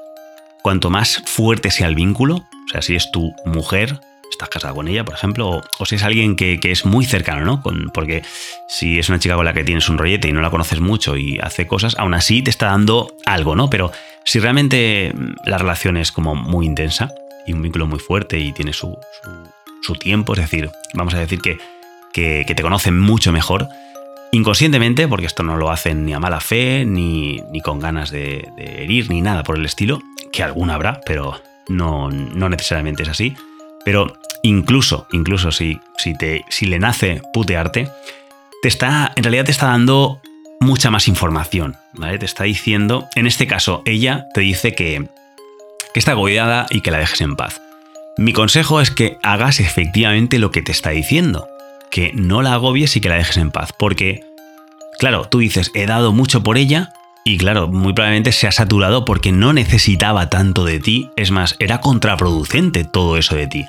Cuanto 0.61 0.89
más 0.89 1.21
fuerte 1.25 1.71
sea 1.71 1.87
el 1.87 1.95
vínculo, 1.95 2.35
o 2.35 2.69
sea, 2.71 2.81
si 2.81 2.95
es 2.95 3.11
tu 3.11 3.33
mujer, 3.43 3.99
estás 4.33 4.49
casado 4.49 4.75
con 4.75 4.87
ella, 4.87 5.05
por 5.05 5.15
ejemplo, 5.15 5.61
o, 5.79 5.85
si 5.85 5.95
es 5.95 6.03
alguien 6.03 6.35
que, 6.35 6.59
es 6.63 6.85
muy 6.85 7.05
cercano, 7.05 7.45
¿no? 7.45 7.63
porque 7.93 8.23
si 8.67 8.99
es 8.99 9.09
una 9.09 9.19
chica 9.19 9.35
con 9.35 9.45
la 9.45 9.53
que 9.53 9.63
tienes 9.63 9.87
un 9.89 9.97
rollete 9.97 10.27
y 10.27 10.33
no 10.33 10.41
la 10.41 10.49
conoces 10.49 10.79
mucho 10.79 11.15
y 11.15 11.39
hace 11.39 11.67
cosas, 11.67 11.95
aún 11.97 12.13
así 12.13 12.41
te 12.41 12.49
está 12.49 12.67
dando 12.67 13.15
algo, 13.25 13.55
¿no? 13.55 13.69
Pero 13.69 13.91
si 14.25 14.39
realmente 14.39 15.11
mm, 15.13 15.35
la 15.45 15.57
relación 15.57 15.97
es 15.97 16.11
como 16.11 16.35
muy 16.35 16.65
intensa 16.65 17.11
y 17.45 17.53
un 17.53 17.61
vínculo 17.61 17.87
muy 17.87 17.99
fuerte 17.99 18.39
y 18.39 18.51
tiene 18.51 18.73
su, 18.73 18.97
tiempo, 19.99 20.33
es 20.33 20.39
decir, 20.39 20.71
vamos 20.93 21.13
a 21.13 21.19
decir 21.19 21.41
que, 21.41 21.57
que, 22.13 22.45
te 22.45 22.63
conocen 22.63 22.99
mucho 22.99 23.31
mejor, 23.31 23.67
inconscientemente, 24.31 25.07
porque 25.07 25.25
esto 25.25 25.43
no 25.43 25.57
lo 25.57 25.69
hacen 25.69 26.05
ni 26.05 26.13
a 26.13 26.19
mala 26.19 26.39
fe, 26.39 26.85
ni, 26.85 27.41
ni 27.51 27.61
con 27.61 27.79
ganas 27.79 28.11
de, 28.11 28.47
herir, 28.57 29.09
ni 29.09 29.21
nada 29.21 29.43
por 29.43 29.57
el 29.57 29.65
estilo, 29.65 30.01
que 30.31 30.43
alguna 30.43 30.75
habrá, 30.75 31.01
pero 31.05 31.41
no, 31.67 32.09
no 32.09 32.49
necesariamente 32.49 33.03
es 33.03 33.09
así. 33.09 33.35
Pero 33.83 34.13
incluso, 34.43 35.07
incluso 35.11 35.51
si, 35.51 35.79
si, 35.97 36.15
te, 36.15 36.45
si 36.49 36.65
le 36.67 36.79
nace 36.79 37.21
putearte, 37.33 37.89
te 38.61 38.67
está, 38.67 39.11
en 39.15 39.23
realidad 39.23 39.45
te 39.45 39.51
está 39.51 39.67
dando 39.67 40.21
mucha 40.61 40.89
más 40.89 41.07
información. 41.07 41.75
Te 42.19 42.25
está 42.25 42.45
diciendo, 42.45 43.07
en 43.15 43.27
este 43.27 43.47
caso, 43.47 43.83
ella 43.85 44.27
te 44.33 44.41
dice 44.41 44.73
que, 44.73 45.07
que 45.93 45.99
está 45.99 46.11
agobiada 46.11 46.65
y 46.69 46.81
que 46.81 46.91
la 46.91 46.99
dejes 46.99 47.21
en 47.21 47.35
paz. 47.35 47.61
Mi 48.17 48.33
consejo 48.33 48.79
es 48.79 48.91
que 48.91 49.17
hagas 49.21 49.59
efectivamente 49.59 50.39
lo 50.39 50.51
que 50.51 50.61
te 50.61 50.71
está 50.71 50.91
diciendo, 50.91 51.47
que 51.93 52.11
no 52.15 52.41
la 52.41 52.55
agobies 52.55 52.95
y 52.95 53.01
que 53.01 53.09
la 53.09 53.17
dejes 53.17 53.37
en 53.37 53.51
paz, 53.51 53.71
porque, 53.71 54.25
claro, 54.97 55.25
tú 55.25 55.37
dices, 55.37 55.69
he 55.75 55.85
dado 55.85 56.11
mucho 56.11 56.41
por 56.41 56.57
ella, 56.57 56.91
y 57.23 57.37
claro, 57.37 57.67
muy 57.67 57.93
probablemente 57.93 58.31
se 58.31 58.47
ha 58.47 58.51
saturado 58.51 59.05
porque 59.05 59.31
no 59.31 59.53
necesitaba 59.53 60.27
tanto 60.27 60.65
de 60.65 60.79
ti, 60.79 61.11
es 61.17 61.29
más, 61.29 61.55
era 61.59 61.81
contraproducente 61.81 62.83
todo 62.83 63.15
eso 63.15 63.35
de 63.35 63.45
ti. 63.45 63.65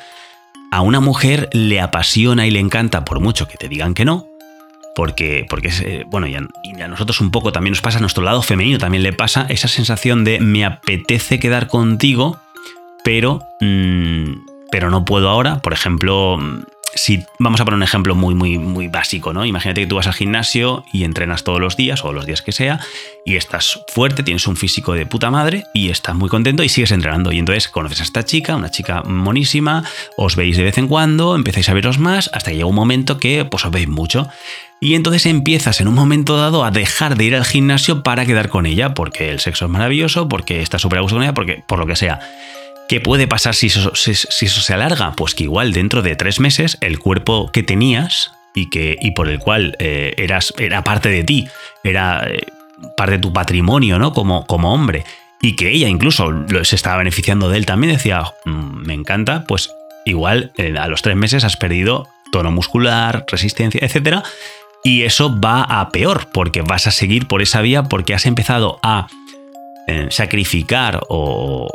A 0.73 0.81
una 0.81 1.01
mujer 1.01 1.51
le 1.53 1.83
apasiona 1.83 2.47
y 2.47 2.51
le 2.51 2.61
encanta, 2.61 3.05
por 3.05 3.21
mucho 3.21 3.47
que 3.47 3.59
te 3.59 3.69
digan 3.69 3.93
que 3.93 4.07
no, 4.07 4.27
porque, 4.95 5.45
porque 5.51 5.71
eh, 5.83 6.05
bueno, 6.07 6.27
y 6.27 6.35
a, 6.35 6.89
nosotros 6.89 7.21
un 7.21 7.31
poco 7.31 7.53
también 7.53 7.73
nos 7.73 7.83
pasa, 7.83 7.99
a 7.99 8.01
nuestro 8.01 8.25
lado 8.25 8.41
femenino 8.41 8.79
también 8.79 9.03
le 9.03 9.13
pasa 9.13 9.45
esa 9.51 9.69
sensación 9.69 10.25
de 10.25 10.41
me 10.41 10.65
apetece 10.65 11.39
quedar 11.39 11.67
contigo, 11.67 12.41
pero, 13.05 13.43
mm, 13.61 14.33
pero 14.71 14.89
no 14.89 15.05
puedo 15.05 15.29
ahora. 15.29 15.59
Por 15.59 15.75
ejemplo, 15.75 16.39
si 16.95 17.25
vamos 17.39 17.61
a 17.61 17.65
poner 17.65 17.77
un 17.77 17.83
ejemplo 17.83 18.15
muy, 18.15 18.35
muy, 18.35 18.59
muy 18.59 18.89
básico, 18.89 19.33
¿no? 19.33 19.45
Imagínate 19.45 19.83
que 19.83 19.87
tú 19.87 19.97
vas 19.97 20.07
al 20.07 20.15
gimnasio 20.15 20.85
y 20.93 21.05
entrenas 21.05 21.45
todos 21.45 21.61
los 21.61 21.77
días 21.77 22.05
o 22.05 22.13
los 22.13 22.27
días 22.27 22.43
que 22.43 22.53
sea 22.53 22.81
y 23.25 23.37
estás 23.37 23.81
fuerte, 23.89 24.23
tienes 24.23 24.47
un 24.47 24.57
físico 24.57 24.93
de 24.93 25.07
puta 25.07 25.31
madre 25.31 25.65
y 25.75 25.91
estás 25.91 26.15
muy 26.15 26.29
contento 26.29 26.63
y 26.63 26.69
sigues 26.69 26.93
entrenando. 26.93 27.33
Y 27.33 27.39
entonces 27.39 27.69
conoces 27.69 28.01
a 28.01 28.05
esta 28.05 28.25
chica, 28.25 28.57
una 28.57 28.71
chica 28.71 29.03
monísima, 29.03 29.85
os 30.17 30.37
veis 30.37 30.57
de 30.57 30.65
vez 30.65 30.79
en 30.79 30.89
cuando, 30.89 31.35
empezáis 31.35 31.69
a 31.69 31.75
veros 31.75 31.99
más 31.99 32.31
hasta 32.33 32.51
que 32.51 32.57
llega 32.57 32.69
un 32.69 32.75
momento 32.75 33.19
que 33.19 33.45
pues 33.45 33.65
os 33.65 33.71
veis 33.71 33.89
mucho. 33.89 34.29
Y 34.81 34.95
entonces 34.95 35.25
empiezas 35.27 35.81
en 35.81 35.89
un 35.89 35.95
momento 35.95 36.37
dado 36.37 36.65
a 36.65 36.71
dejar 36.71 37.17
de 37.17 37.25
ir 37.25 37.35
al 37.35 37.45
gimnasio 37.45 38.03
para 38.03 38.27
quedar 38.27 38.51
con 38.51 38.67
ella, 38.67 38.93
porque 38.93 39.31
el 39.31 39.41
sexo 39.41 39.65
es 39.65 39.71
maravilloso, 39.71 40.29
porque 40.29 40.61
estás 40.61 40.83
súper 40.83 40.99
a 40.99 41.03
gusto 41.03 41.17
con 41.17 41.23
ella, 41.23 41.33
porque 41.33 41.65
por 41.67 41.79
lo 41.79 41.87
que 41.87 41.97
sea. 41.97 42.21
¿Qué 42.89 43.01
puede 43.01 43.27
pasar 43.27 43.55
si 43.55 43.69
eso, 43.69 43.95
se 43.95 44.75
alarga? 44.75 45.13
Pues 45.17 45.35
que 45.35 45.45
igual 45.45 45.73
dentro 45.73 46.03
de 46.03 46.17
tres 46.17 46.39
meses 46.39 46.77
el 46.81 46.99
cuerpo 46.99 47.51
que 47.51 47.63
tenías 47.63 48.33
y, 48.55 48.69
que, 48.69 48.99
y 49.01 49.13
por 49.13 49.29
el 49.29 49.39
cual 49.39 49.75
eh, 49.79 50.15
eras, 50.19 50.53
era 50.59 50.85
parte 50.85 51.09
de 51.09 51.25
ti, 51.25 51.49
era 51.83 52.29
eh, 52.29 52.43
parte 52.97 53.13
de 53.13 53.19
tu 53.19 53.33
patrimonio, 53.33 53.99
¿no? 53.99 54.13
Como, 54.13 54.47
como 54.47 54.75
hombre, 54.75 55.05
y 55.41 55.57
que 55.57 55.71
ella 55.71 55.89
incluso 55.89 56.31
se 56.63 56.77
estaba 56.77 56.99
beneficiando 56.99 57.49
de 57.49 57.57
él 57.57 57.67
también, 57.67 57.95
decía, 57.95 58.23
mm, 58.45 58.87
me 58.87 58.93
encanta, 58.93 59.45
pues 59.49 59.71
igual 60.05 60.53
eh, 60.59 60.75
a 60.79 60.87
los 60.89 61.01
tres 61.01 61.17
meses 61.17 61.43
has 61.45 61.57
perdido 61.57 62.07
tono 62.33 62.51
muscular, 62.51 63.25
resistencia, 63.29 63.81
etc. 63.83 64.19
Y 64.83 65.05
eso 65.05 65.41
va 65.41 65.63
a 65.63 65.89
peor, 65.89 66.29
porque 66.33 66.61
vas 66.61 66.87
a 66.87 66.91
seguir 66.91 67.29
por 67.29 67.41
esa 67.41 67.63
vía 67.63 67.85
porque 67.85 68.13
has 68.13 68.27
empezado 68.27 68.79
a 68.83 69.09
sacrificar 70.09 71.01
o, 71.11 71.69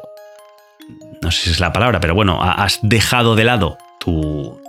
no 1.21 1.31
sé 1.31 1.43
si 1.43 1.49
es 1.51 1.59
la 1.59 1.73
palabra, 1.73 1.99
pero 1.99 2.15
bueno, 2.15 2.41
has 2.41 2.79
dejado 2.81 3.35
de 3.35 3.43
lado 3.43 3.77
tu, 3.99 4.59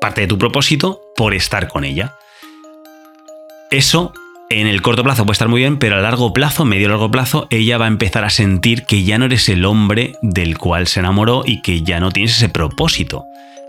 parte 0.00 0.22
de 0.22 0.26
tu 0.26 0.38
propósito 0.38 1.00
por 1.16 1.34
estar 1.34 1.68
con 1.68 1.84
ella. 1.84 2.14
Eso 3.70 4.12
en 4.48 4.66
el 4.66 4.82
corto 4.82 5.02
plazo 5.02 5.24
puede 5.24 5.34
estar 5.34 5.48
muy 5.48 5.60
bien, 5.60 5.78
pero 5.78 5.96
a 5.96 6.00
largo 6.00 6.32
plazo, 6.32 6.64
medio 6.64 6.88
largo 6.88 7.10
plazo, 7.10 7.46
ella 7.50 7.78
va 7.78 7.86
a 7.86 7.88
empezar 7.88 8.24
a 8.24 8.30
sentir 8.30 8.84
que 8.84 9.04
ya 9.04 9.18
no 9.18 9.24
eres 9.24 9.48
el 9.48 9.64
hombre 9.64 10.14
del 10.22 10.56
cual 10.58 10.86
se 10.86 11.00
enamoró 11.00 11.42
y 11.44 11.62
que 11.62 11.82
ya 11.82 12.00
no 12.00 12.10
tienes 12.10 12.36
ese 12.36 12.48
propósito. 12.48 13.24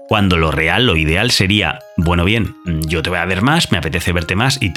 Cuando 0.07 0.37
lo 0.37 0.51
real, 0.51 0.85
lo 0.85 0.95
ideal 0.95 1.31
sería, 1.31 1.79
bueno, 1.97 2.23
bien, 2.23 2.55
yo 2.65 3.01
te 3.01 3.09
voy 3.09 3.19
a 3.19 3.25
ver 3.25 3.41
más, 3.41 3.71
me 3.71 3.77
apetece 3.77 4.13
verte 4.13 4.35
más 4.35 4.59
y, 4.61 4.71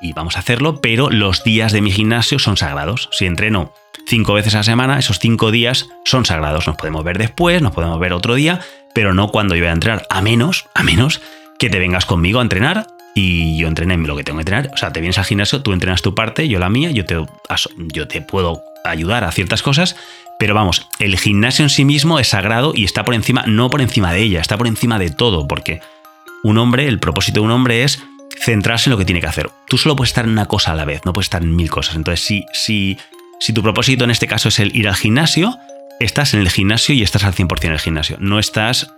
y 0.00 0.12
vamos 0.14 0.36
a 0.36 0.40
hacerlo, 0.40 0.80
pero 0.80 1.10
los 1.10 1.44
días 1.44 1.72
de 1.72 1.80
mi 1.80 1.92
gimnasio 1.92 2.38
son 2.38 2.56
sagrados. 2.56 3.08
Si 3.12 3.26
entreno 3.26 3.72
cinco 4.06 4.34
veces 4.34 4.54
a 4.54 4.58
la 4.58 4.64
semana, 4.64 4.98
esos 4.98 5.18
cinco 5.18 5.50
días 5.50 5.88
son 6.04 6.24
sagrados. 6.24 6.66
Nos 6.66 6.76
podemos 6.76 7.04
ver 7.04 7.18
después, 7.18 7.62
nos 7.62 7.72
podemos 7.72 7.98
ver 7.98 8.12
otro 8.12 8.34
día, 8.34 8.60
pero 8.94 9.14
no 9.14 9.28
cuando 9.28 9.54
yo 9.54 9.62
voy 9.62 9.70
a 9.70 9.72
entrenar, 9.72 10.06
a 10.10 10.22
menos, 10.22 10.66
a 10.74 10.82
menos 10.82 11.20
que 11.58 11.70
te 11.70 11.78
vengas 11.78 12.06
conmigo 12.06 12.40
a 12.40 12.42
entrenar 12.42 12.86
y 13.14 13.56
yo 13.56 13.68
entrené 13.68 13.96
lo 13.96 14.16
que 14.16 14.24
tengo 14.24 14.38
que 14.38 14.42
entrenar. 14.42 14.70
O 14.74 14.76
sea, 14.76 14.92
te 14.92 15.00
vienes 15.00 15.18
al 15.18 15.24
gimnasio, 15.24 15.62
tú 15.62 15.72
entrenas 15.72 16.02
tu 16.02 16.14
parte, 16.14 16.48
yo 16.48 16.58
la 16.58 16.68
mía, 16.68 16.90
yo 16.90 17.04
te, 17.04 17.16
yo 17.76 18.08
te 18.08 18.20
puedo 18.20 18.62
ayudar 18.84 19.24
a 19.24 19.32
ciertas 19.32 19.62
cosas, 19.62 19.96
pero 20.38 20.54
vamos, 20.54 20.88
el 20.98 21.16
gimnasio 21.16 21.64
en 21.64 21.70
sí 21.70 21.84
mismo 21.84 22.18
es 22.18 22.28
sagrado 22.28 22.72
y 22.74 22.84
está 22.84 23.04
por 23.04 23.14
encima, 23.14 23.44
no 23.46 23.70
por 23.70 23.80
encima 23.80 24.12
de 24.12 24.22
ella, 24.22 24.40
está 24.40 24.58
por 24.58 24.66
encima 24.66 24.98
de 24.98 25.10
todo, 25.10 25.46
porque 25.46 25.80
un 26.42 26.58
hombre, 26.58 26.88
el 26.88 26.98
propósito 26.98 27.40
de 27.40 27.46
un 27.46 27.52
hombre 27.52 27.84
es 27.84 28.02
centrarse 28.38 28.90
en 28.90 28.92
lo 28.92 28.98
que 28.98 29.04
tiene 29.04 29.20
que 29.20 29.28
hacer. 29.28 29.50
Tú 29.68 29.78
solo 29.78 29.96
puedes 29.96 30.10
estar 30.10 30.24
en 30.24 30.32
una 30.32 30.46
cosa 30.46 30.72
a 30.72 30.74
la 30.74 30.84
vez, 30.84 31.02
no 31.04 31.12
puedes 31.12 31.26
estar 31.26 31.42
en 31.42 31.54
mil 31.54 31.70
cosas. 31.70 31.94
Entonces, 31.94 32.24
si, 32.24 32.44
si 32.52 32.98
si 33.40 33.52
tu 33.52 33.62
propósito 33.62 34.04
en 34.04 34.10
este 34.10 34.26
caso 34.26 34.48
es 34.48 34.58
el 34.58 34.74
ir 34.74 34.88
al 34.88 34.94
gimnasio, 34.94 35.56
estás 36.00 36.34
en 36.34 36.40
el 36.40 36.50
gimnasio 36.50 36.94
y 36.94 37.02
estás 37.02 37.24
al 37.24 37.34
100% 37.34 37.64
en 37.64 37.72
el 37.72 37.78
gimnasio. 37.78 38.16
No 38.20 38.38
estás 38.38 38.88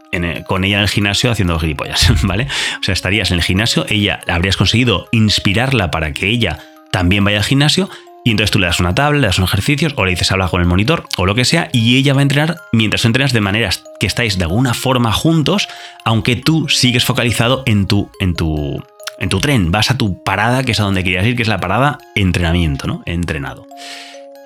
con 0.46 0.64
ella 0.64 0.76
en 0.76 0.82
el 0.82 0.88
gimnasio 0.88 1.30
haciendo 1.30 1.58
gilipollas, 1.58 2.10
¿vale? 2.22 2.46
O 2.80 2.82
sea, 2.82 2.92
estarías 2.92 3.30
en 3.30 3.38
el 3.38 3.42
gimnasio, 3.42 3.86
ella 3.88 4.20
habrías 4.28 4.56
conseguido 4.56 5.08
inspirarla 5.12 5.90
para 5.90 6.12
que 6.12 6.28
ella 6.28 6.58
también 6.90 7.24
vaya 7.24 7.38
al 7.38 7.44
gimnasio 7.44 7.90
y 8.24 8.30
entonces 8.30 8.50
tú 8.50 8.58
le 8.58 8.66
das 8.66 8.80
una 8.80 8.94
tabla, 8.94 9.20
le 9.20 9.26
das 9.26 9.38
unos 9.38 9.50
ejercicios 9.50 9.92
o 9.96 10.04
le 10.04 10.10
dices 10.10 10.32
habla 10.32 10.48
con 10.48 10.60
el 10.60 10.66
monitor 10.66 11.06
o 11.16 11.26
lo 11.26 11.34
que 11.34 11.44
sea 11.44 11.68
y 11.72 11.96
ella 11.96 12.12
va 12.12 12.20
a 12.20 12.22
entrenar 12.22 12.56
mientras 12.72 13.02
tú 13.02 13.08
entrenas 13.08 13.32
de 13.32 13.40
maneras 13.40 13.84
que 14.00 14.06
estáis 14.06 14.36
de 14.36 14.44
alguna 14.44 14.74
forma 14.74 15.12
juntos, 15.12 15.68
aunque 16.04 16.34
tú 16.34 16.68
sigues 16.68 17.04
focalizado 17.04 17.62
en 17.66 17.86
tu, 17.86 18.10
en 18.18 18.34
tu, 18.34 18.82
en 19.18 19.28
tu 19.28 19.38
tren, 19.38 19.70
vas 19.70 19.90
a 19.90 19.96
tu 19.96 20.22
parada, 20.22 20.64
que 20.64 20.72
es 20.72 20.80
a 20.80 20.82
donde 20.82 21.04
querías 21.04 21.24
ir, 21.24 21.36
que 21.36 21.42
es 21.42 21.48
la 21.48 21.60
parada 21.60 21.98
entrenamiento, 22.14 22.88
¿no? 22.88 23.02
Entrenado. 23.06 23.66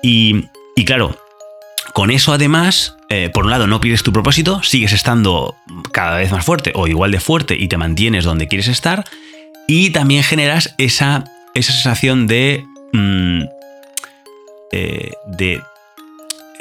Y, 0.01 0.49
claro, 0.85 1.15
con 1.93 2.11
eso 2.11 2.33
además, 2.33 2.95
eh, 3.09 3.29
por 3.33 3.45
un 3.45 3.51
lado 3.51 3.67
no 3.67 3.81
pierdes 3.81 4.03
tu 4.03 4.11
propósito, 4.11 4.63
sigues 4.63 4.93
estando 4.93 5.55
cada 5.91 6.17
vez 6.17 6.31
más 6.31 6.45
fuerte 6.45 6.71
o 6.75 6.87
igual 6.87 7.11
de 7.11 7.19
fuerte 7.19 7.55
y 7.55 7.67
te 7.67 7.77
mantienes 7.77 8.23
donde 8.23 8.47
quieres 8.47 8.67
estar 8.67 9.05
y 9.67 9.91
también 9.91 10.23
generas 10.23 10.73
esa, 10.77 11.23
esa 11.53 11.73
sensación 11.73 12.27
de... 12.27 12.65
Mm, 12.93 13.43
eh, 14.73 15.11
de 15.27 15.61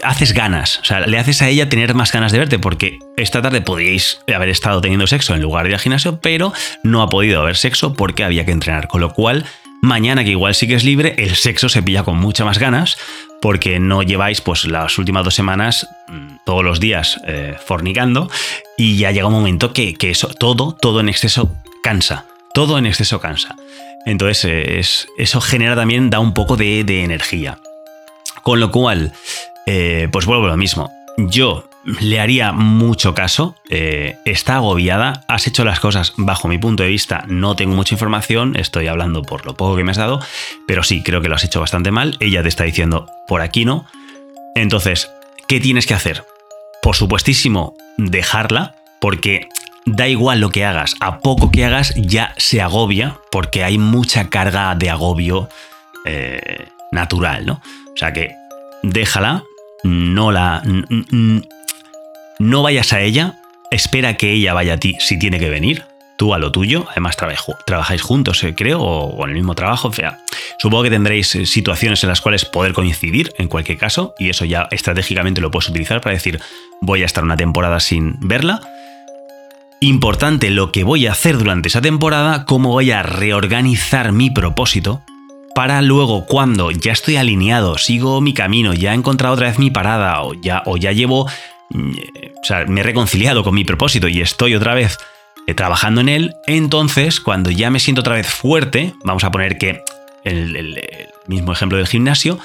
haces 0.02 0.32
ganas, 0.32 0.78
o 0.78 0.84
sea, 0.84 1.00
le 1.00 1.18
haces 1.18 1.42
a 1.42 1.48
ella 1.48 1.68
tener 1.68 1.94
más 1.94 2.10
ganas 2.10 2.32
de 2.32 2.38
verte, 2.38 2.58
porque 2.58 2.98
esta 3.18 3.42
tarde 3.42 3.60
podríais 3.60 4.18
haber 4.34 4.48
estado 4.48 4.80
teniendo 4.80 5.06
sexo 5.06 5.34
en 5.34 5.42
lugar 5.42 5.64
de 5.64 5.70
ir 5.70 5.74
al 5.74 5.80
gimnasio, 5.80 6.20
pero 6.20 6.54
no 6.82 7.02
ha 7.02 7.08
podido 7.08 7.40
haber 7.40 7.56
sexo 7.56 7.92
porque 7.92 8.24
había 8.24 8.46
que 8.46 8.52
entrenar, 8.52 8.88
con 8.88 9.02
lo 9.02 9.12
cual 9.12 9.44
Mañana, 9.82 10.24
que 10.24 10.30
igual 10.30 10.54
sigues 10.54 10.84
libre, 10.84 11.14
el 11.16 11.34
sexo 11.36 11.70
se 11.70 11.82
pilla 11.82 12.02
con 12.02 12.18
mucha 12.18 12.44
más 12.44 12.58
ganas 12.58 12.98
porque 13.40 13.80
no 13.80 14.02
lleváis 14.02 14.40
pues 14.40 14.64
las 14.64 14.98
últimas 14.98 15.24
dos 15.24 15.34
semanas 15.34 15.88
mm, 16.08 16.36
todos 16.44 16.64
los 16.64 16.80
días 16.80 17.20
eh, 17.26 17.56
fornicando 17.64 18.30
y 18.76 18.96
ya 18.96 19.10
llega 19.10 19.26
un 19.26 19.32
momento 19.32 19.72
que, 19.72 19.96
eso, 20.00 20.28
todo, 20.28 20.76
todo 20.80 21.00
en 21.00 21.08
exceso 21.08 21.54
cansa. 21.82 22.26
Todo 22.52 22.78
en 22.78 22.86
exceso 22.86 23.20
cansa. 23.20 23.56
Entonces, 24.06 24.44
eh, 24.44 24.78
es, 24.80 25.06
eso 25.18 25.40
genera 25.40 25.76
también, 25.76 26.10
da 26.10 26.18
un 26.18 26.34
poco 26.34 26.56
de, 26.56 26.84
de 26.84 27.04
energía. 27.04 27.58
Con 28.42 28.58
lo 28.60 28.70
cual, 28.70 29.12
eh, 29.66 30.08
pues 30.10 30.26
vuelvo 30.26 30.46
a 30.46 30.48
lo 30.48 30.56
mismo. 30.56 30.90
Yo 31.16 31.69
le 31.84 32.20
haría 32.20 32.52
mucho 32.52 33.14
caso, 33.14 33.56
eh, 33.70 34.16
está 34.24 34.56
agobiada, 34.56 35.24
has 35.28 35.46
hecho 35.46 35.64
las 35.64 35.80
cosas 35.80 36.12
bajo 36.16 36.48
mi 36.48 36.58
punto 36.58 36.82
de 36.82 36.88
vista, 36.88 37.24
no 37.26 37.56
tengo 37.56 37.74
mucha 37.74 37.94
información, 37.94 38.56
estoy 38.56 38.86
hablando 38.86 39.22
por 39.22 39.46
lo 39.46 39.56
poco 39.56 39.76
que 39.76 39.84
me 39.84 39.90
has 39.90 39.96
dado, 39.96 40.20
pero 40.66 40.82
sí, 40.82 41.02
creo 41.02 41.20
que 41.20 41.28
lo 41.28 41.36
has 41.36 41.44
hecho 41.44 41.60
bastante 41.60 41.90
mal, 41.90 42.16
ella 42.20 42.42
te 42.42 42.48
está 42.48 42.64
diciendo 42.64 43.06
por 43.26 43.40
aquí 43.40 43.64
no. 43.64 43.86
Entonces, 44.54 45.10
¿qué 45.48 45.60
tienes 45.60 45.86
que 45.86 45.94
hacer? 45.94 46.24
Por 46.82 46.96
supuestísimo, 46.96 47.74
dejarla, 47.96 48.74
porque 49.00 49.48
da 49.86 50.08
igual 50.08 50.40
lo 50.40 50.50
que 50.50 50.64
hagas, 50.64 50.94
a 51.00 51.20
poco 51.20 51.50
que 51.50 51.64
hagas 51.64 51.94
ya 51.96 52.34
se 52.36 52.60
agobia, 52.60 53.18
porque 53.30 53.64
hay 53.64 53.78
mucha 53.78 54.28
carga 54.28 54.74
de 54.74 54.90
agobio 54.90 55.48
eh, 56.04 56.68
natural, 56.92 57.46
¿no? 57.46 57.62
O 57.92 57.96
sea 57.96 58.12
que 58.12 58.34
déjala, 58.82 59.44
no 59.82 60.30
la 60.30 60.62
no 62.40 62.62
vayas 62.62 62.94
a 62.94 63.02
ella, 63.02 63.34
espera 63.70 64.16
que 64.16 64.32
ella 64.32 64.54
vaya 64.54 64.74
a 64.74 64.76
ti 64.78 64.96
si 64.98 65.18
tiene 65.18 65.38
que 65.38 65.50
venir, 65.50 65.84
tú 66.16 66.32
a 66.32 66.38
lo 66.38 66.50
tuyo, 66.50 66.86
además 66.90 67.16
trabajáis 67.66 68.02
juntos, 68.02 68.42
eh, 68.42 68.54
creo, 68.54 68.80
o, 68.80 69.24
en 69.24 69.30
el 69.30 69.36
mismo 69.36 69.54
trabajo, 69.54 69.90
supongo 70.58 70.84
que 70.84 70.90
tendréis 70.90 71.34
eh, 71.34 71.44
situaciones 71.44 72.02
en 72.02 72.08
las 72.08 72.22
cuales 72.22 72.46
poder 72.46 72.72
coincidir 72.72 73.30
en 73.36 73.48
cualquier 73.48 73.76
caso, 73.76 74.14
y 74.18 74.30
eso 74.30 74.46
ya 74.46 74.68
estratégicamente 74.70 75.42
lo 75.42 75.50
puedes 75.50 75.68
utilizar 75.68 76.00
para 76.00 76.14
decir, 76.14 76.40
voy 76.80 77.02
a 77.02 77.06
estar 77.06 77.22
una 77.22 77.36
temporada 77.36 77.78
sin 77.78 78.16
verla. 78.20 78.60
Importante 79.80 80.50
lo 80.50 80.72
que 80.72 80.82
voy 80.82 81.06
a 81.06 81.12
hacer 81.12 81.36
durante 81.36 81.68
esa 81.68 81.82
temporada, 81.82 82.46
cómo 82.46 82.70
voy 82.70 82.90
a 82.90 83.02
reorganizar 83.02 84.12
mi 84.12 84.30
propósito 84.30 85.02
para 85.54 85.82
luego 85.82 86.26
cuando 86.26 86.70
ya 86.70 86.92
estoy 86.92 87.16
alineado, 87.16 87.76
sigo 87.76 88.20
mi 88.20 88.32
camino, 88.34 88.72
ya 88.72 88.92
he 88.92 88.94
encontrado 88.94 89.34
otra 89.34 89.48
vez 89.48 89.58
mi 89.58 89.70
parada 89.70 90.22
o 90.22 90.34
ya, 90.34 90.62
o 90.64 90.76
ya 90.76 90.92
llevo 90.92 91.28
o 91.74 92.44
sea, 92.44 92.64
me 92.66 92.80
he 92.80 92.84
reconciliado 92.84 93.44
con 93.44 93.54
mi 93.54 93.64
propósito 93.64 94.08
y 94.08 94.20
estoy 94.20 94.54
otra 94.54 94.74
vez 94.74 94.98
eh, 95.46 95.54
trabajando 95.54 96.00
en 96.00 96.08
él, 96.08 96.34
entonces 96.46 97.20
cuando 97.20 97.50
ya 97.50 97.70
me 97.70 97.80
siento 97.80 98.00
otra 98.00 98.14
vez 98.14 98.28
fuerte, 98.28 98.94
vamos 99.04 99.24
a 99.24 99.30
poner 99.30 99.58
que 99.58 99.82
el, 100.24 100.56
el 100.56 100.80
mismo 101.26 101.52
ejemplo 101.52 101.78
del 101.78 101.86
gimnasio, 101.86 102.38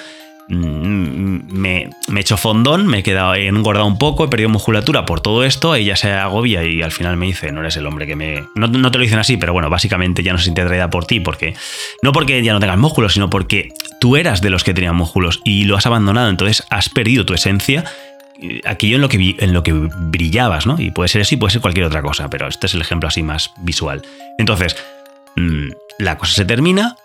mm, 0.48 1.54
me, 1.54 1.90
me, 2.08 2.20
he 2.20 2.22
hecho 2.22 2.38
fondón, 2.38 2.88
me 2.88 3.00
he 3.00 3.04
quedado 3.04 3.36
engordado 3.36 3.86
un 3.86 3.98
poco, 3.98 4.26
he 4.26 4.28
perdido 4.28 4.50
musculatura 4.50 5.06
por 5.06 5.22
todo 5.22 5.44
esto, 5.44 5.76
ella 5.76 5.96
se 5.96 6.12
agobia 6.12 6.64
y 6.64 6.82
al 6.82 6.92
final 6.92 7.18
me 7.18 7.26
dice, 7.26 7.52
no 7.52 7.62
eres 7.62 7.78
el 7.78 7.86
hombre 7.88 8.06
que 8.06 8.16
me... 8.16 8.44
No, 8.56 8.68
no 8.68 8.92
te 8.92 8.98
lo 8.98 9.04
dicen 9.04 9.20
así, 9.20 9.38
pero 9.38 9.54
bueno, 9.54 9.70
básicamente 9.70 10.24
ya 10.24 10.32
no 10.32 10.38
se 10.38 10.46
siente 10.46 10.62
atraída 10.62 10.90
por 10.90 11.06
ti, 11.06 11.20
porque 11.20 11.56
no 12.02 12.12
porque 12.12 12.42
ya 12.44 12.54
no 12.54 12.60
tengas 12.60 12.78
músculos, 12.78 13.14
sino 13.14 13.30
porque 13.30 13.70
tú 14.00 14.16
eras 14.18 14.42
de 14.42 14.52
los 14.52 14.64
que 14.64 14.74
tenían 14.74 14.96
músculos 14.96 15.42
y 15.44 15.66
lo 15.66 15.78
has 15.78 15.86
abandonado, 15.86 16.30
entonces 16.30 16.64
has 16.70 16.90
perdido 16.90 17.26
tu 17.26 17.34
esencia 17.34 17.84
aquello 18.66 18.96
en 18.96 19.02
lo 19.02 19.10
que, 19.10 19.36
en 19.40 19.54
lo 19.54 19.64
que 19.64 19.74
brillabas, 19.74 20.66
¿no? 20.66 20.80
Y 20.80 20.92
puede 20.92 21.10
ser 21.10 21.22
eso 21.22 21.36
y 21.36 21.38
puede 21.38 21.52
ser 21.52 21.62
cualquier 21.62 21.86
otra 21.86 22.02
cosa, 22.02 22.30
pero 22.30 22.48
este 22.48 22.68
es 22.68 22.74
el 22.74 22.82
ejemplo 22.82 23.08
así 23.08 23.24
más 23.24 23.52
visual. 23.58 24.02
Entonces, 24.38 24.76
mm, 25.36 25.70
la 26.00 26.18
cosa 26.18 26.34
se 26.34 26.46
termina, 26.46 26.96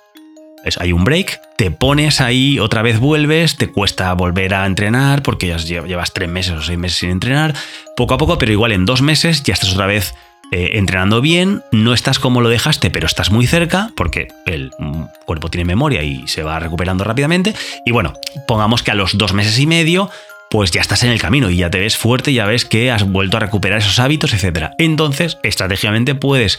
es, 0.64 0.78
hay 0.78 0.92
un 0.92 1.04
break, 1.04 1.40
te 1.56 1.70
pones 1.70 2.20
ahí, 2.20 2.58
otra 2.58 2.82
vez 2.82 2.98
vuelves, 2.98 3.56
te 3.56 3.68
cuesta 3.68 4.12
volver 4.14 4.54
a 4.54 4.66
entrenar 4.66 5.22
porque 5.22 5.46
ya 5.46 5.56
llevas 5.56 6.12
tres 6.12 6.28
meses 6.28 6.54
o 6.54 6.62
seis 6.62 6.78
meses 6.78 6.98
sin 6.98 7.10
entrenar, 7.10 7.54
poco 7.96 8.14
a 8.14 8.18
poco, 8.18 8.38
pero 8.38 8.52
igual 8.52 8.72
en 8.72 8.84
dos 8.84 9.02
meses 9.02 9.42
ya 9.42 9.54
estás 9.54 9.72
otra 9.72 9.86
vez 9.86 10.14
eh, 10.52 10.78
entrenando 10.78 11.20
bien, 11.20 11.62
no 11.70 11.94
estás 11.94 12.18
como 12.18 12.40
lo 12.40 12.48
dejaste, 12.48 12.90
pero 12.90 13.06
estás 13.06 13.30
muy 13.30 13.46
cerca 13.46 13.92
porque 13.94 14.26
el 14.46 14.72
mm, 14.80 15.04
cuerpo 15.24 15.48
tiene 15.48 15.64
memoria 15.64 16.02
y 16.02 16.26
se 16.26 16.42
va 16.42 16.58
recuperando 16.58 17.04
rápidamente. 17.04 17.54
Y 17.86 17.92
bueno, 17.92 18.14
pongamos 18.48 18.82
que 18.82 18.90
a 18.90 18.96
los 18.96 19.16
dos 19.16 19.32
meses 19.32 19.56
y 19.60 19.68
medio 19.68 20.10
pues 20.50 20.72
ya 20.72 20.80
estás 20.80 21.04
en 21.04 21.10
el 21.10 21.20
camino 21.20 21.48
y 21.48 21.58
ya 21.58 21.70
te 21.70 21.78
ves 21.78 21.96
fuerte, 21.96 22.32
ya 22.32 22.44
ves 22.44 22.64
que 22.64 22.90
has 22.90 23.04
vuelto 23.04 23.36
a 23.36 23.40
recuperar 23.40 23.78
esos 23.78 24.00
hábitos, 24.00 24.34
etc. 24.34 24.70
Entonces, 24.78 25.38
estratégicamente 25.44 26.16
puedes 26.16 26.58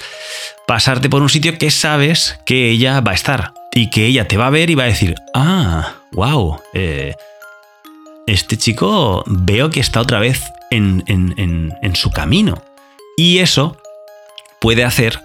pasarte 0.65 1.09
por 1.09 1.21
un 1.21 1.29
sitio 1.29 1.57
que 1.57 1.69
sabes 1.71 2.39
que 2.45 2.69
ella 2.69 3.01
va 3.01 3.11
a 3.11 3.15
estar 3.15 3.53
y 3.73 3.89
que 3.89 4.05
ella 4.05 4.29
te 4.29 4.37
va 4.37 4.47
a 4.47 4.49
ver 4.49 4.69
y 4.69 4.75
va 4.75 4.83
a 4.83 4.87
decir, 4.87 5.15
ah, 5.33 5.95
wow, 6.13 6.61
eh, 6.73 7.15
este 8.27 8.57
chico 8.57 9.25
veo 9.27 9.69
que 9.69 9.81
está 9.81 9.99
otra 9.99 10.19
vez 10.19 10.41
en, 10.69 11.03
su 11.93 12.11
camino. 12.11 12.63
Y 13.17 13.39
eso 13.39 13.77
puede 14.61 14.85
hacer 14.85 15.19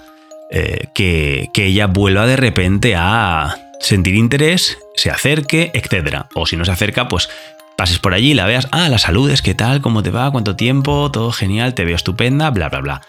eh, 0.50 0.88
que, 0.92 1.50
que 1.54 1.66
ella 1.66 1.86
vuelva 1.86 2.26
de 2.26 2.36
repente 2.36 2.96
a 2.96 3.56
sentir 3.78 4.16
interés, 4.16 4.76
se 4.96 5.10
acerque, 5.10 5.70
etc. 5.72 6.24
O 6.34 6.46
si 6.46 6.56
no 6.56 6.64
se 6.64 6.72
acerca, 6.72 7.06
pues 7.06 7.28
pases 7.76 7.98
por 7.98 8.14
allí, 8.14 8.34
la 8.34 8.46
veas, 8.46 8.68
ah, 8.72 8.88
la 8.88 8.98
saludes, 8.98 9.42
¿qué 9.42 9.54
tal? 9.54 9.80
¿Cómo 9.80 10.02
te 10.02 10.10
va? 10.10 10.30
¿Cuánto 10.30 10.56
tiempo? 10.56 11.10
Todo 11.10 11.30
genial, 11.32 11.74
te 11.74 11.84
veo 11.84 11.96
estupenda, 11.96 12.50
bla, 12.50 12.68
bla, 12.68 12.80
bla. 12.80 13.02